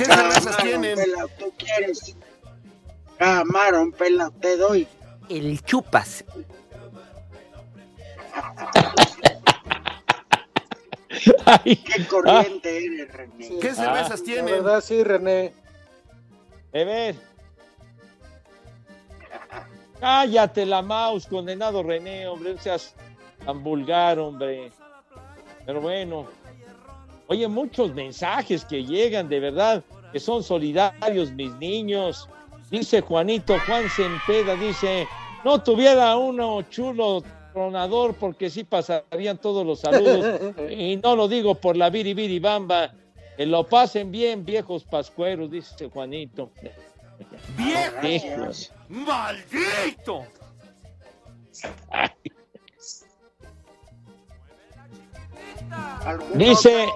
[0.00, 0.96] ¿Qué cervezas tienen?
[0.96, 2.16] pelao, ¿Tú quieres?
[3.18, 4.88] Camarón, pelao, te doy.
[5.28, 6.24] El chupas.
[11.64, 13.58] Qué corriente eres, René.
[13.60, 14.46] ¿Qué cervezas tienen?
[14.46, 15.52] La verdad, sí, René.
[16.72, 17.16] A ver.
[20.00, 22.94] Cállate la mouse, condenado René, hombre, no seas
[23.44, 24.72] tan vulgar, hombre.
[25.66, 26.39] Pero bueno.
[27.30, 32.28] Oye, muchos mensajes que llegan, de verdad, que son solidarios mis niños.
[32.72, 35.06] Dice Juanito, Juan Sempeda, dice,
[35.44, 40.40] no tuviera uno chulo tronador porque sí pasarían todos los saludos.
[40.70, 42.92] y no lo digo por la biribiri bamba.
[43.36, 46.50] Que lo pasen bien, viejos pascueros, dice Juanito.
[48.02, 48.72] ¡Viejos!
[48.88, 50.24] ¡Maldito!
[56.34, 56.88] Dice,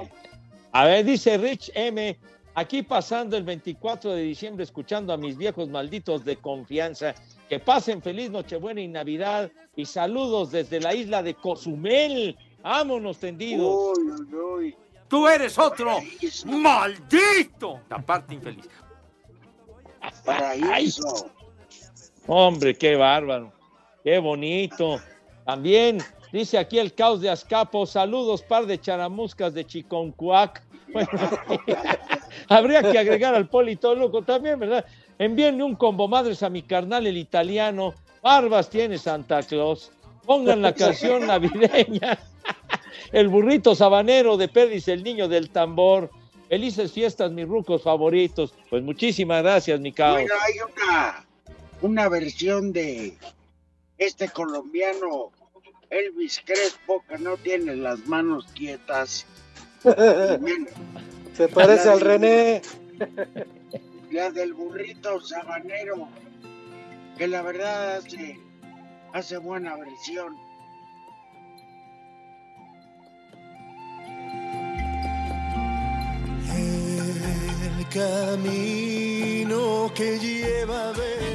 [0.75, 2.19] a ver, dice Rich M,
[2.57, 7.15] aquí pasando el 24 de diciembre, escuchando a mis viejos malditos de confianza,
[7.49, 12.37] que pasen feliz Nochebuena y Navidad y saludos desde la isla de Cozumel.
[12.61, 13.97] Vámonos tendidos.
[15.07, 15.99] ¡Tú eres otro!
[16.47, 17.81] ¡Maldito!
[17.91, 18.69] Aparte infeliz.
[20.25, 21.31] Paraíso.
[22.27, 23.53] Hombre, qué bárbaro,
[24.03, 25.01] qué bonito.
[25.47, 25.99] También
[26.39, 30.63] dice aquí el caos de Azcapo, saludos par de charamuscas de Chiconcuac.
[30.95, 31.09] Bueno,
[32.49, 34.85] habría que agregar al Polito Loco también, ¿verdad?
[35.19, 37.95] Envíenle un combo madres a mi carnal el italiano.
[38.23, 39.91] Barbas tiene Santa Claus.
[40.25, 42.19] Pongan la canción navideña.
[43.13, 46.11] El burrito sabanero de Perdis, el niño del tambor.
[46.49, 48.55] Felices fiestas, mis rucos favoritos.
[48.71, 50.15] Pues muchísimas gracias, mi caos.
[50.15, 51.27] Bueno, hay una,
[51.83, 53.17] una versión de
[53.99, 55.33] este colombiano
[55.95, 59.27] Elvis Crespo que no tiene las manos quietas.
[61.37, 62.63] Se parece al René.
[64.11, 66.09] La del burrito sabanero,
[67.17, 68.39] que la verdad hace,
[69.13, 70.37] hace buena versión.
[76.57, 81.34] El camino que lleva a Belén.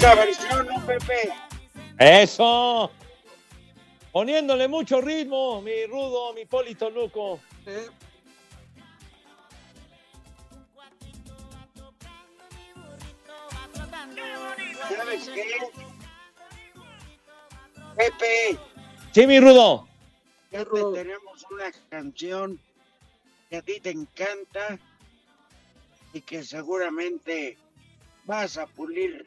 [0.00, 1.32] Versión, ¿no, Pepe?
[1.98, 2.90] Eso.
[4.12, 7.38] Poniéndole mucho ritmo, mi rudo, mi Polito Luco.
[14.88, 15.44] ¿Sabes qué?
[17.96, 18.58] Pepe,
[19.12, 19.88] Sí, mi rudo.
[20.50, 22.58] ya te tenemos una canción
[23.48, 24.78] que a ti te encanta
[26.12, 27.58] y que seguramente
[28.24, 29.26] vas a pulir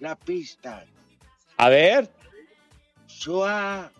[0.00, 0.84] la pista.
[1.56, 2.10] A ver.
[3.06, 3.90] Suave.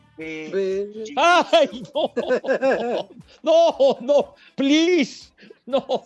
[1.17, 3.09] ¡Ay, no!
[3.43, 5.31] No, no, please.
[5.67, 6.05] No.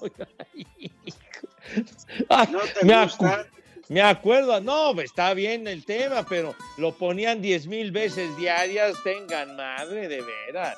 [2.28, 3.24] Ay, ¿No te me, gusta?
[3.42, 3.46] acu-
[3.88, 9.56] me acuerdo, no, está bien el tema, pero lo ponían diez mil veces diarias, tengan
[9.56, 10.76] madre, de veras.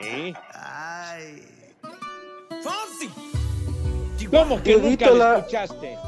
[0.00, 0.34] Sí.
[4.30, 5.98] ¿Cómo que nunca la la- escuchaste?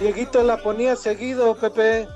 [0.00, 2.08] Dieguito la ponía seguido, Pepe.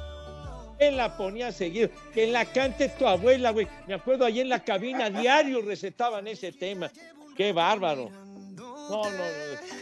[0.79, 1.91] Él la ponía a seguir.
[2.13, 3.67] Que la cante tu abuela, güey.
[3.87, 6.91] Me acuerdo ahí en la cabina, diario recetaban ese tema.
[7.37, 8.11] Qué bárbaro.
[8.57, 9.79] No, no, no.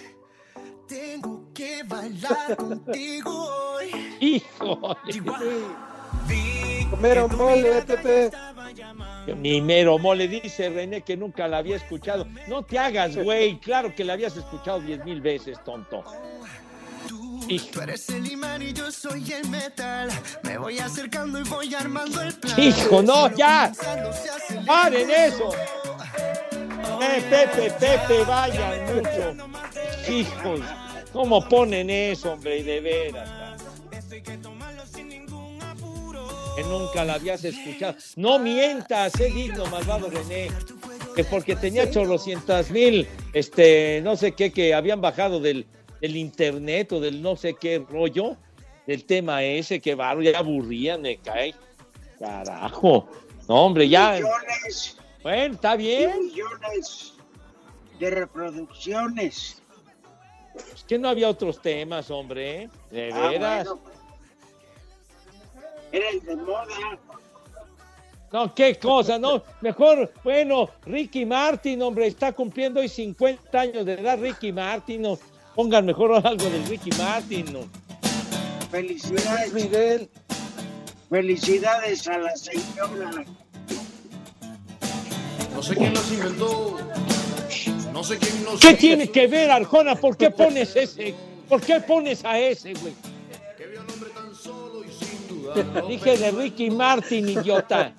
[0.87, 4.17] Tengo que bailar contigo hoy.
[4.21, 4.97] Hijo.
[6.91, 8.31] Comer mole, Pepe.
[9.37, 12.27] Mi mero mole dice René que nunca la había escuchado.
[12.47, 13.59] No te hagas, güey.
[13.59, 16.05] Claro que la habías escuchado diez mil veces, tonto.
[17.47, 20.09] Tú eres el imán y yo soy el metal.
[20.43, 22.61] Me voy acercando y voy armando el plan.
[22.61, 23.73] Hijo, no, ya.
[24.67, 25.51] ¡Paren eso!
[27.01, 30.13] Eh, Pepe, Pepe, vayan mucho.
[30.13, 30.61] Hijos,
[31.13, 32.65] ¿cómo ponen eso, hombre?
[32.65, 33.63] De veras.
[36.57, 37.95] Que nunca la habías escuchado.
[38.17, 40.51] No mientas, sé digno, malvado René.
[41.15, 45.67] Que porque tenía chorrocientas mil, este, no sé qué, que habían bajado del,
[46.01, 48.37] del internet o del no sé qué rollo,
[48.87, 51.55] del tema ese, que barro, ya aburrían, me cae.
[52.19, 53.09] Carajo.
[53.49, 54.13] No, hombre, ya.
[54.13, 56.27] Millones, Bueno, está bien.
[56.27, 57.13] millones
[57.99, 59.63] de reproducciones.
[60.75, 62.63] Es que no había otros temas, hombre.
[62.63, 62.71] ¿eh?
[62.91, 63.67] De Ah, veras.
[63.69, 63.81] bueno.
[65.93, 66.67] Era el de moda.
[68.33, 69.43] No, qué cosa, no.
[69.61, 75.03] Mejor, bueno, Ricky Martin, hombre, está cumpliendo hoy 50 años de edad, Ricky Martin.
[75.03, 75.19] No.
[75.57, 77.51] Pongan mejor algo del Ricky Martin.
[77.51, 77.61] No.
[78.71, 80.11] Felicidades, Miguel.
[81.09, 83.25] Felicidades a la señora.
[85.55, 86.77] No sé quién los inventó.
[87.91, 89.95] No sé quién los ¿Qué tiene que ver, Arjona?
[89.95, 91.15] ¿Por qué pones ese?
[91.49, 92.93] ¿Por qué pones a ese, güey?
[95.89, 97.95] Dije de Ricky Martin, idiota.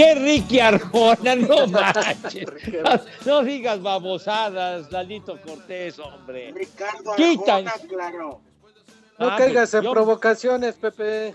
[0.00, 1.36] ¿Qué Ricky Arjona?
[1.36, 2.46] No manches.
[3.26, 6.52] No digas babosadas, Lalito Cortés, hombre.
[6.52, 7.12] Ricardo.
[7.12, 8.40] Arjona, claro.
[9.18, 11.34] No Ah, caigas en yo- provocaciones, Pepe.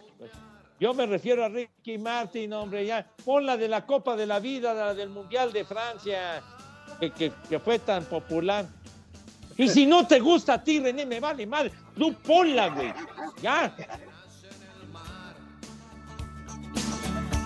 [0.80, 3.06] Yo me refiero a Ricky Martin, hombre, ya.
[3.24, 6.42] Pon la de la Copa de la Vida, la del Mundial de Francia,
[7.00, 8.66] que, que- que fue tan popular.
[9.58, 11.72] Y si no te gusta a ti, René, me vale madre.
[11.96, 12.92] Tú ponla, güey.
[13.44, 13.76] Ya.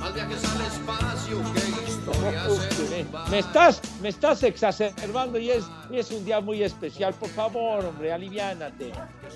[0.10, 1.60] Más viajes al espacio que
[1.91, 3.30] historias en un bar.
[3.30, 7.14] Me estás, me estás exacerbando y es, y es un día muy especial.
[7.14, 8.91] Por favor, hombre, aliviánate.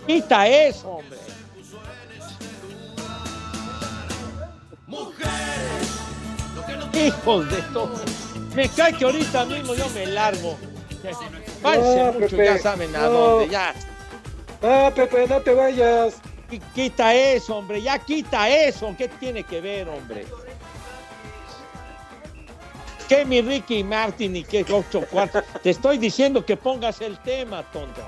[0.07, 1.19] Quita eso, hombre.
[6.93, 7.95] Hijos de todo.
[8.55, 10.57] Me cae que ahorita mismo yo me largo.
[11.61, 13.09] Váyanse No, mucho, Pepe, ya saben a no.
[13.09, 13.73] dónde, ya.
[14.61, 16.15] Ah, Pepe, no te vayas.
[16.49, 18.93] Qui- Quita eso, hombre, ya quita eso.
[18.97, 20.25] ¿Qué tiene que ver, hombre?
[23.07, 25.43] ¿Qué mi Ricky Martin y qué ocho cuartos?
[25.61, 28.01] Te estoy diciendo que pongas el tema, tonto.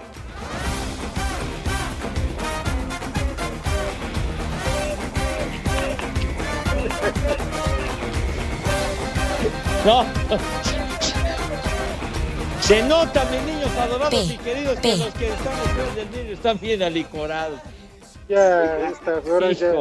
[9.85, 10.05] No.
[12.61, 16.59] Se nota, mis niños adorados y queridos, que los que están después del niño están
[16.59, 17.59] bien alicorados.
[18.27, 19.73] Ya, estas horas ya,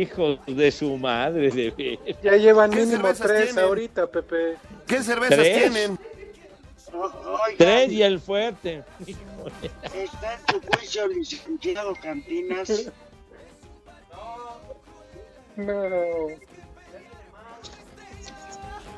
[0.00, 3.64] Hijos, de su madre, de ya llevan ¿Qué mínimo tres tienen?
[3.64, 4.56] ahorita, Pepe.
[4.86, 5.58] ¿Qué cervezas ¿Tres?
[5.72, 5.98] tienen?
[6.92, 8.82] Oigan, Tres y el fuerte.
[9.92, 12.90] Está en su juicio, licenciado Cantinas.
[15.56, 16.26] No.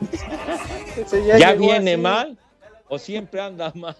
[0.97, 2.03] Ese ¿Ya, llegó viene así.
[2.03, 2.38] mal
[2.88, 3.97] o siempre anda mal?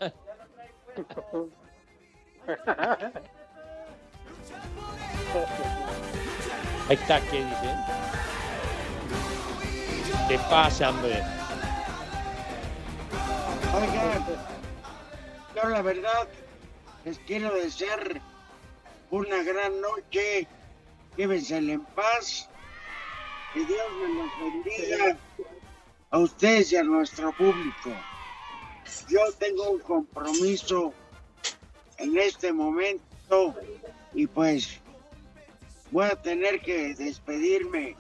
[6.89, 7.76] Ahí está, ¿qué dicen?
[10.28, 11.20] ¿Qué pasa, hombre?
[13.74, 14.24] Oigan,
[15.57, 16.28] yo la verdad
[17.05, 18.20] les quiero desear
[19.11, 20.47] una gran noche.
[21.16, 22.49] Llévensela en paz.
[23.53, 25.16] Que Dios me los bendiga
[26.11, 27.91] a ustedes y a nuestro público.
[29.09, 30.93] Yo tengo un compromiso
[31.99, 33.55] en este momento
[34.14, 34.80] y pues
[35.97, 37.97] voy a tener que despedirme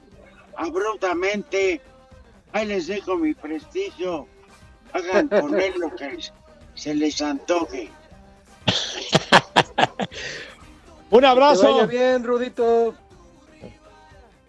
[0.54, 1.80] abruptamente.
[2.52, 4.28] Ahí les dejo mi prestigio.
[4.92, 6.18] Hagan con él lo que
[6.74, 7.90] se les antoje.
[11.10, 11.72] Un Que abrazo.
[11.72, 12.94] vaya bien, Rudito.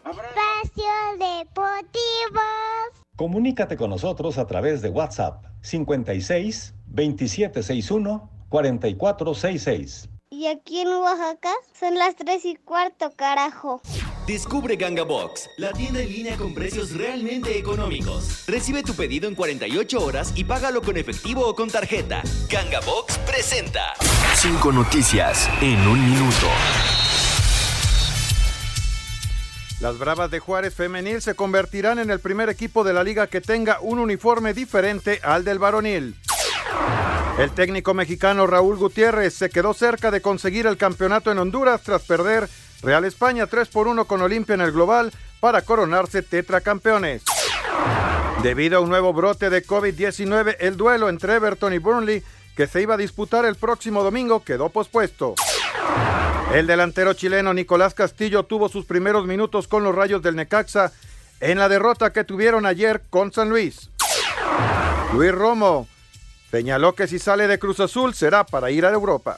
[0.04, 0.84] Espacio
[1.14, 2.42] Deportivo.
[3.16, 10.10] Comunícate con nosotros a través de WhatsApp 56 2761 4466.
[10.38, 13.82] Y aquí en Oaxaca son las tres y cuarto, carajo.
[14.28, 18.46] Descubre Ganga Box, la tienda en línea con precios realmente económicos.
[18.46, 22.22] Recibe tu pedido en 48 horas y págalo con efectivo o con tarjeta.
[22.52, 23.96] Ganga Box presenta.
[24.36, 26.46] Cinco noticias en un minuto.
[29.80, 33.42] Las Bravas de Juárez Femenil se convertirán en el primer equipo de la liga que
[33.42, 36.16] tenga un uniforme diferente al del varonil.
[37.38, 42.02] El técnico mexicano Raúl Gutiérrez se quedó cerca de conseguir el campeonato en Honduras tras
[42.02, 42.50] perder
[42.82, 47.24] Real España 3 por 1 con Olimpia en el global para coronarse tetracampeones.
[48.42, 52.24] Debido a un nuevo brote de COVID-19, el duelo entre Everton y Burnley,
[52.56, 55.36] que se iba a disputar el próximo domingo, quedó pospuesto.
[56.54, 60.92] El delantero chileno Nicolás Castillo tuvo sus primeros minutos con los Rayos del Necaxa
[61.40, 63.90] en la derrota que tuvieron ayer con San Luis.
[65.14, 65.88] Luis Romo
[66.52, 69.38] señaló que si sale de Cruz Azul será para ir a Europa.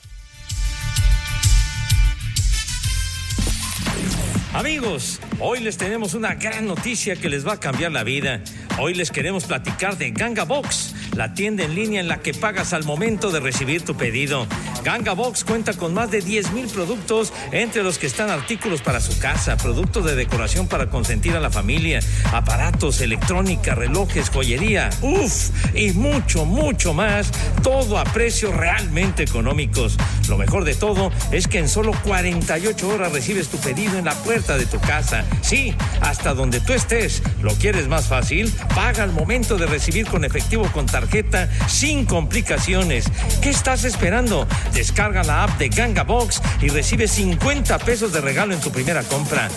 [4.54, 8.42] Amigos, hoy les tenemos una gran noticia que les va a cambiar la vida.
[8.78, 12.74] Hoy les queremos platicar de Ganga Box, la tienda en línea en la que pagas
[12.74, 14.48] al momento de recibir tu pedido.
[14.84, 19.02] Ganga Box cuenta con más de 10 mil productos, entre los que están artículos para
[19.02, 22.00] su casa, productos de decoración para consentir a la familia,
[22.32, 27.32] aparatos, electrónica, relojes, joyería, uff, y mucho, mucho más,
[27.64, 29.98] todo a precios realmente económicos.
[30.30, 34.16] Lo mejor de todo es que en solo 48 horas recibes tu pedido en la
[34.16, 35.26] puerta de tu casa.
[35.42, 37.22] Sí, hasta donde tú estés.
[37.42, 38.52] ¿Lo quieres más fácil?
[38.76, 43.06] Paga al momento de recibir con efectivo con tarjeta sin complicaciones.
[43.42, 44.48] ¿Qué estás esperando?
[44.74, 49.04] Descarga la app de Ganga Box y recibe 50 pesos de regalo en tu primera
[49.04, 49.50] compra.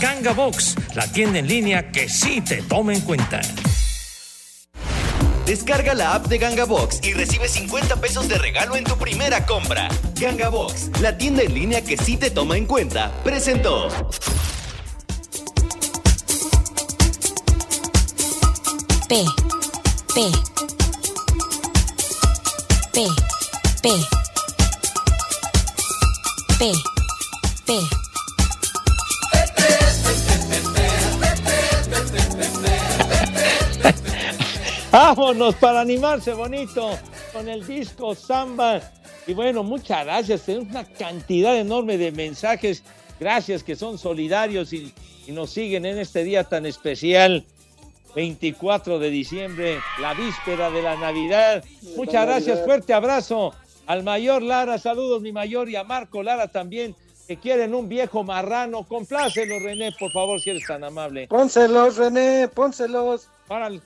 [0.00, 3.40] Ganga Box, la tienda en línea que sí te toma en cuenta.
[5.46, 9.46] Descarga la app de Ganga Box y recibe 50 pesos de regalo en tu primera
[9.46, 9.88] compra.
[10.20, 13.88] Ganga Box, la tienda en línea que sí te toma en cuenta, presentó.
[19.08, 19.24] P,
[20.14, 20.32] P,
[22.92, 23.08] P,
[23.80, 23.90] P,
[26.58, 26.72] P,
[27.66, 27.72] P.
[34.90, 36.98] Vámonos para animarse bonito
[37.32, 38.80] con el disco Samba.
[39.28, 40.42] Y bueno, muchas gracias.
[40.42, 42.82] Tenemos una cantidad enorme de mensajes.
[43.20, 44.92] Gracias que son solidarios y,
[45.28, 47.46] y nos siguen en este día tan especial.
[48.16, 51.62] 24 de diciembre, la víspera de la Navidad.
[51.96, 53.54] Muchas gracias, fuerte abrazo
[53.86, 56.96] al mayor Lara, saludos mi mayor y a Marco Lara también,
[57.28, 58.84] que quieren un viejo marrano.
[58.84, 61.28] Complácelo, René, por favor, si eres tan amable.
[61.28, 63.28] Pónselos, René, pónselos.
[63.46, 63.82] Para el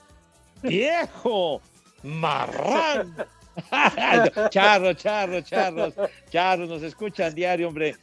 [0.63, 1.61] viejo
[2.01, 3.25] marrano.
[4.49, 5.93] charro, charro, charros,
[6.29, 7.97] charros, nos escuchan diario, hombre.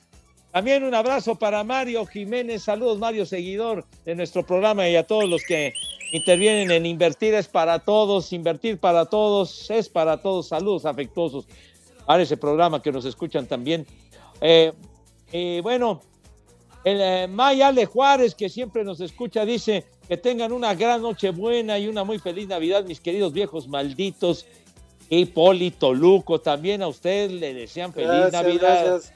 [0.53, 5.29] También un abrazo para Mario Jiménez, saludos Mario, seguidor de nuestro programa y a todos
[5.29, 5.73] los que
[6.13, 11.47] intervienen en Invertir es para todos, Invertir para todos es para todos, saludos afectuosos
[12.07, 13.87] para ese programa que nos escuchan también.
[14.41, 14.73] Eh,
[15.33, 16.01] eh, bueno,
[16.85, 21.79] el eh, Mayale Juárez, que siempre nos escucha, dice que tengan una gran noche buena
[21.79, 24.47] y una muy feliz Navidad, mis queridos viejos malditos.
[25.11, 28.85] Y Poli Toluco, también a usted le desean feliz Gracias, Navidad.
[28.87, 29.13] gracias.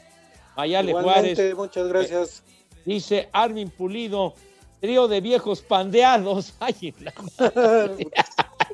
[0.57, 1.57] Mayale Igualmente, Juárez.
[1.57, 2.43] Muchas gracias.
[2.84, 4.34] Dice Armin Pulido,
[4.83, 6.55] trío de viejos pandeados.
[6.61, 6.74] Ay.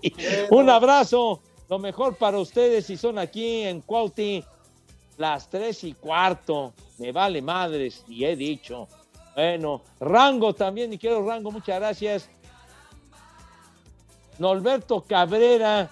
[0.02, 0.12] Ay,
[0.50, 4.42] Un abrazo, lo mejor para ustedes si son aquí en Cuauti,
[5.18, 6.72] las tres y cuarto.
[6.96, 8.88] Me vale madres, y he dicho.
[9.34, 12.30] Bueno, Rango también, y quiero Rango, muchas gracias.
[14.38, 15.90] Norberto Cabrera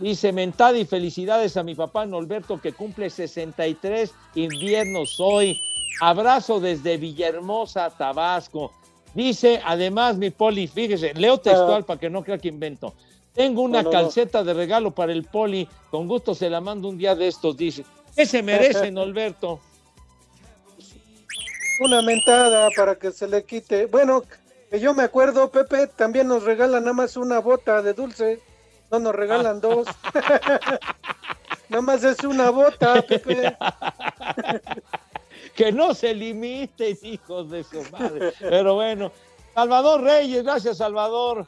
[0.00, 5.60] dice, mentada y felicidades a mi papá Norberto que cumple 63 inviernos hoy.
[6.00, 8.72] Abrazo desde Villahermosa, Tabasco.
[9.14, 12.94] Dice, además, mi poli, fíjese, leo textual para que no crea que invento.
[13.32, 14.02] Tengo una No, no, no.
[14.04, 17.56] calceta de regalo para el poli, con gusto se la mando un día de estos,
[17.56, 17.84] dice.
[18.16, 19.60] ¿Qué se merece, Norberto?
[21.80, 23.86] Una mentada para que se le quite.
[23.86, 24.22] Bueno,
[24.70, 28.40] que yo me acuerdo, Pepe, también nos regalan nada más una bota de dulce.
[28.92, 29.88] No nos regalan dos.
[31.68, 33.56] nada más es una bota, Pepe.
[35.54, 38.32] Que no se limiten, hijos de su madre.
[38.40, 39.12] Pero bueno,
[39.54, 41.46] Salvador Reyes, gracias Salvador.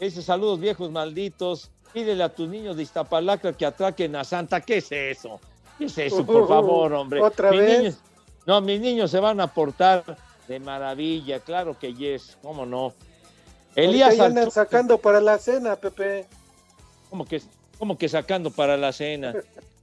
[0.00, 1.70] Dice saludos viejos malditos.
[1.92, 4.60] Pídele a tus niños de Iztapalacra que atraquen a Santa.
[4.60, 5.38] ¿Qué es eso?
[5.78, 7.20] ¿Qué es eso, por favor, hombre?
[7.22, 7.78] ¿Otra Mis vez?
[7.78, 7.98] niños-
[8.46, 10.04] no, mis niños se van a portar
[10.48, 12.92] de maravilla, claro que yes, cómo no.
[13.76, 16.26] Elías ya andan sacando para la cena, Pepe.
[17.10, 17.40] ¿Cómo que,
[17.78, 19.34] cómo que sacando para la cena?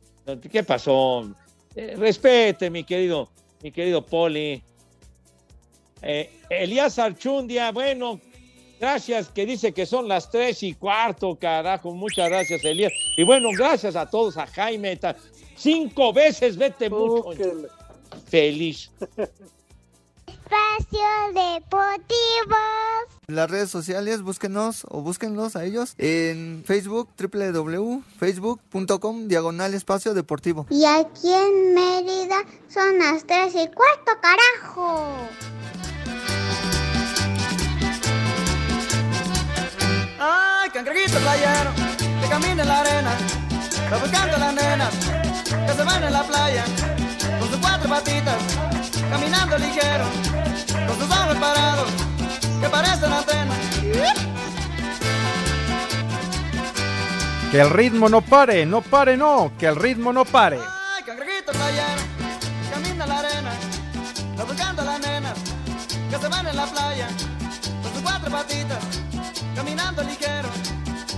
[0.51, 1.29] ¿Qué pasó?
[1.75, 3.29] Eh, respete, mi querido,
[3.63, 4.61] mi querido Poli.
[6.01, 8.19] Eh, Elías Archundia, bueno,
[8.79, 11.93] gracias que dice que son las tres y cuarto, carajo.
[11.93, 12.91] Muchas gracias, Elías.
[13.17, 14.99] Y bueno, gracias a todos, a Jaime.
[15.55, 17.31] Cinco veces, vete mucho.
[18.27, 18.91] Feliz.
[20.51, 22.57] Espacio Deportivo.
[23.29, 30.67] En las redes sociales, búsquenos o búsquenlos a ellos en Facebook, www.facebook.com, diagonal espacio deportivo.
[30.69, 35.15] Y aquí en Mérida son las tres y cuarto, carajo.
[40.19, 41.71] Ay, cangrejito playero,
[42.21, 43.17] que camina en la arena,
[43.91, 44.93] va buscando a las nenas,
[45.65, 46.65] que se van en la playa,
[47.39, 48.35] con sus cuatro patitas,
[49.11, 50.05] caminando ligero,
[50.87, 51.89] con sus ojos parados,
[52.61, 53.57] que parecen antenas.
[57.51, 60.57] Que el ritmo no pare, no pare, no, que el ritmo no pare.
[60.95, 62.01] Ay, cangrejito playero,
[62.71, 63.51] camina la arena,
[64.39, 65.37] va buscando a las nenas,
[66.09, 67.07] que se van en la playa,
[67.83, 68.79] con sus cuatro patitas,
[69.53, 70.47] caminando ligero,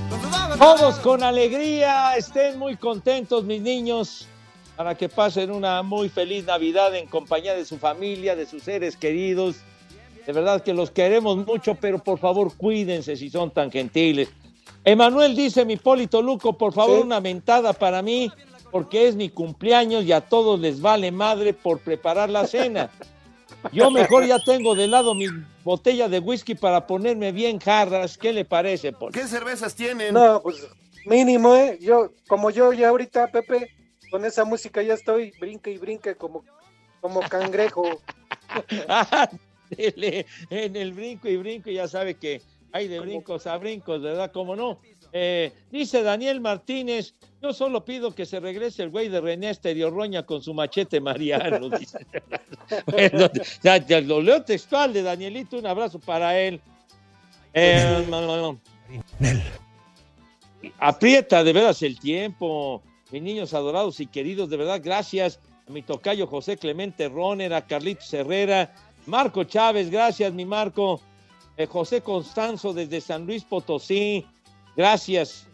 [0.09, 4.27] con sus ojos Todos con alegría, estén muy contentos, mis niños,
[4.75, 8.97] para que pasen una muy feliz Navidad en compañía de su familia, de sus seres
[8.97, 9.57] queridos.
[10.25, 14.29] De verdad que los queremos mucho, pero por favor cuídense si son tan gentiles.
[14.85, 18.31] Emanuel dice, mi Polito Luco, por favor, una mentada para mí,
[18.71, 22.89] porque es mi cumpleaños y a todos les vale madre por preparar la cena.
[23.71, 25.27] Yo mejor ya tengo de lado mi
[25.63, 28.17] botella de whisky para ponerme bien jarras.
[28.17, 29.13] ¿Qué le parece, Poli?
[29.13, 30.13] ¿Qué cervezas tienen?
[30.13, 30.67] No, pues
[31.05, 31.77] mínimo, ¿eh?
[31.81, 33.69] Yo, como yo ya ahorita, Pepe,
[34.13, 36.45] con esa música ya estoy brinque y brinque como,
[37.01, 37.99] como cangrejo.
[39.75, 42.39] En el brinco y brinco, ya sabe que
[42.71, 44.31] hay de brincos a brincos, ¿verdad?
[44.31, 44.79] ¿Cómo no?
[45.11, 49.89] Eh, dice Daniel Martínez, yo solo pido que se regrese el güey de René Esterio
[49.89, 51.69] Roña con su machete mariano.
[51.79, 52.05] dice.
[52.85, 53.31] Bueno,
[53.63, 56.61] ya, ya lo leo textual de Danielito, un abrazo para él.
[57.55, 58.59] Eh, no, no, no.
[60.77, 62.83] Aprieta de veras el tiempo,
[63.13, 67.61] mis niños adorados y queridos, de verdad, gracias a mi tocayo José Clemente Roner, a
[67.61, 68.73] Carlitos Herrera,
[69.05, 70.99] Marco Chávez, gracias, mi Marco,
[71.55, 74.25] Eh, José Constanzo desde San Luis Potosí,
[74.75, 75.45] gracias.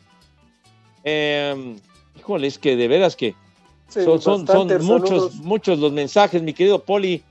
[1.04, 1.76] Eh,
[2.18, 3.36] híjole, es que de veras que
[3.90, 7.22] Sí, son, son- son bastantes muchos, muchos los mensajes, mi querido Poli.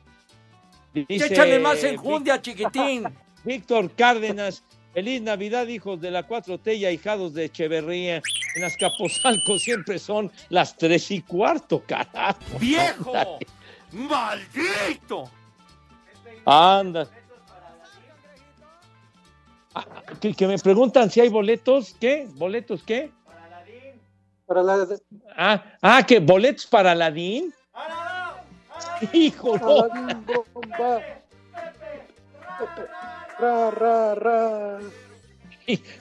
[0.93, 3.05] Dice- Échale más enjundia, chiquitín.
[3.45, 4.63] Víctor Cárdenas,
[4.99, 8.21] feliz Navidad, hijos de la 4T y ahijados de Echeverría.
[8.57, 12.41] En Azcapotzalco siempre son las tres y cuarto, carajo.
[12.59, 13.15] ¡Viejo!
[13.15, 13.47] Ándale.
[13.93, 15.31] ¡Maldito!
[16.45, 17.07] Anda.
[19.73, 19.87] Ah,
[20.21, 21.95] Que, que me preguntan si hay boletos.
[22.01, 22.27] ¿Qué?
[22.33, 23.13] ¿Boletos qué?
[24.47, 24.85] Para la,
[25.37, 27.55] Ah, ah, que boletos para Aladín.
[29.13, 29.85] Hijo, no.
[29.85, 31.03] Aladín, bomba.
[32.59, 32.98] Pepe,
[33.39, 34.79] Ra, ra, ra.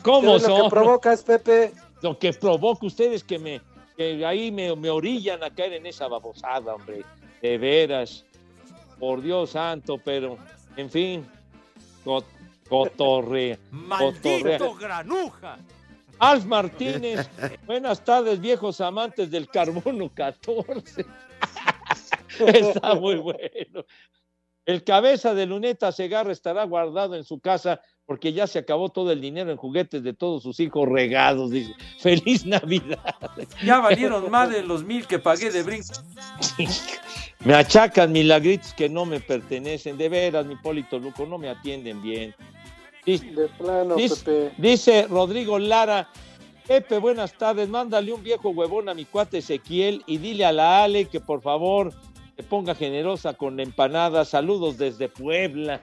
[0.02, 0.64] ¿Cómo ¿Qué es lo son?
[0.64, 1.74] que provocas, Pepe?
[2.02, 3.62] Lo que provoca ustedes que me
[3.98, 7.04] que ahí me, me orillan a caer en esa babosada, hombre.
[7.42, 8.24] De veras.
[9.00, 10.38] Por Dios santo, pero
[10.76, 11.28] en fin.
[12.04, 12.28] Cotorrea.
[12.70, 13.60] cotorrea.
[13.72, 15.58] ¡Maldito granuja!
[16.20, 17.30] Alf Martínez,
[17.68, 21.06] buenas tardes, viejos amantes del carbono 14.
[22.40, 23.86] Está muy bueno.
[24.68, 29.14] El cabeza de Luneta Segarra estará guardado en su casa porque ya se acabó todo
[29.14, 31.52] el dinero en juguetes de todos sus hijos regados.
[31.52, 33.16] Dice, feliz Navidad.
[33.64, 35.94] Ya valieron más de los mil que pagué de brinco.
[37.46, 39.98] Me achacan milagritos que no me pertenecen.
[39.98, 42.36] De veras, mi Polito Luco, no me atienden bien.
[43.06, 44.52] Dice, De plano, dice- Pepe.
[44.58, 46.10] dice Rodrigo Lara,
[46.68, 50.84] Pepe, buenas tardes, mándale un viejo huevón a mi cuate Ezequiel y dile a la
[50.84, 51.94] Ale que por favor
[52.38, 54.24] se ponga generosa con la empanada.
[54.24, 55.82] Saludos desde Puebla.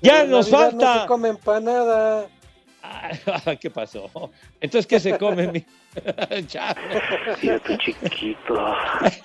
[0.00, 1.00] ya En nos Navidad No falta.
[1.02, 2.28] se come empanada.
[3.60, 4.10] ¿Qué pasó?
[4.60, 5.48] Entonces, ¿qué se come?
[5.50, 5.64] mi-
[6.48, 6.76] ya.
[7.78, 8.74] chiquito.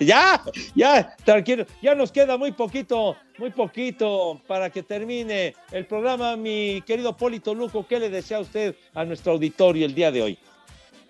[0.00, 0.42] ya,
[0.74, 1.66] ya, tranquilo.
[1.82, 7.54] Ya nos queda muy poquito, muy poquito para que termine el programa, mi querido Polito
[7.54, 7.86] Luco.
[7.86, 10.38] ¿Qué le desea a usted a nuestro auditorio el día de hoy?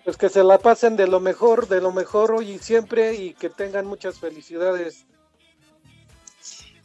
[0.03, 3.33] Pues que se la pasen de lo mejor, de lo mejor hoy y siempre y
[3.33, 5.05] que tengan muchas felicidades.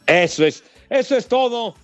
[0.05, 1.75] Eso es, eso es todo.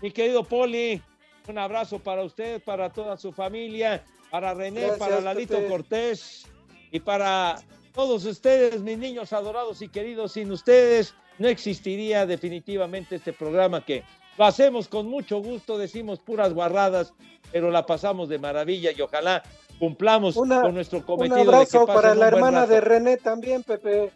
[0.00, 1.02] Mi querido Poli,
[1.48, 5.68] un abrazo para usted, para toda su familia, para René, Gracias, para Lalito Pepe.
[5.68, 6.46] Cortés
[6.92, 7.56] y para
[7.92, 10.32] todos ustedes, mis niños adorados y queridos.
[10.32, 14.04] Sin ustedes no existiría definitivamente este programa que
[14.38, 17.14] lo hacemos con mucho gusto, decimos puras guarradas,
[17.52, 19.42] pero la pasamos de maravilla y ojalá
[19.78, 22.72] cumplamos con nuestro Un cometido de que abrazo para un la hermana rato.
[22.72, 24.12] de René también, Pepe.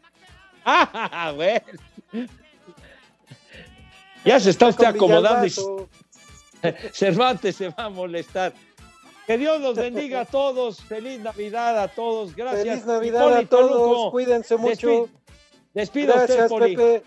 [0.64, 1.60] Ah, bueno.
[4.24, 5.52] Ya se está usted acomodando y.
[6.92, 8.52] Cervantes se va a molestar.
[9.26, 10.82] Que Dios los bendiga a todos.
[10.82, 12.34] Feliz Navidad a todos.
[12.34, 12.64] Gracias.
[12.64, 14.10] Feliz Navidad a todos.
[14.10, 14.88] Cuídense mucho.
[14.88, 15.08] despi-
[15.72, 16.76] Despida usted, Gracias, Poli.
[16.76, 17.02] Pepe.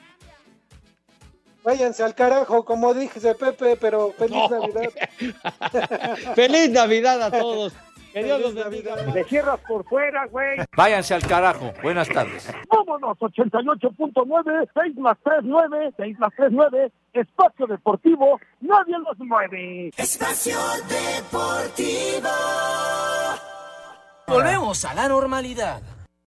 [1.64, 4.49] Váyanse al carajo, como dije Pepe, pero feliz No.
[4.49, 4.89] Navidad.
[6.36, 7.74] Feliz Navidad a todos.
[8.14, 8.95] Que Dios los bendiga.
[8.95, 10.59] Le cierras por fuera, güey.
[10.78, 11.74] Váyanse al carajo.
[11.82, 12.47] Buenas tardes.
[12.70, 19.89] Vámonos, 88.9, 6 más 3, 9, 6 más 3, 9, Espacio Deportivo, nadie los mueve.
[19.97, 20.57] Espacio
[20.88, 22.30] Deportivo.
[24.28, 25.82] Volvemos a la normalidad.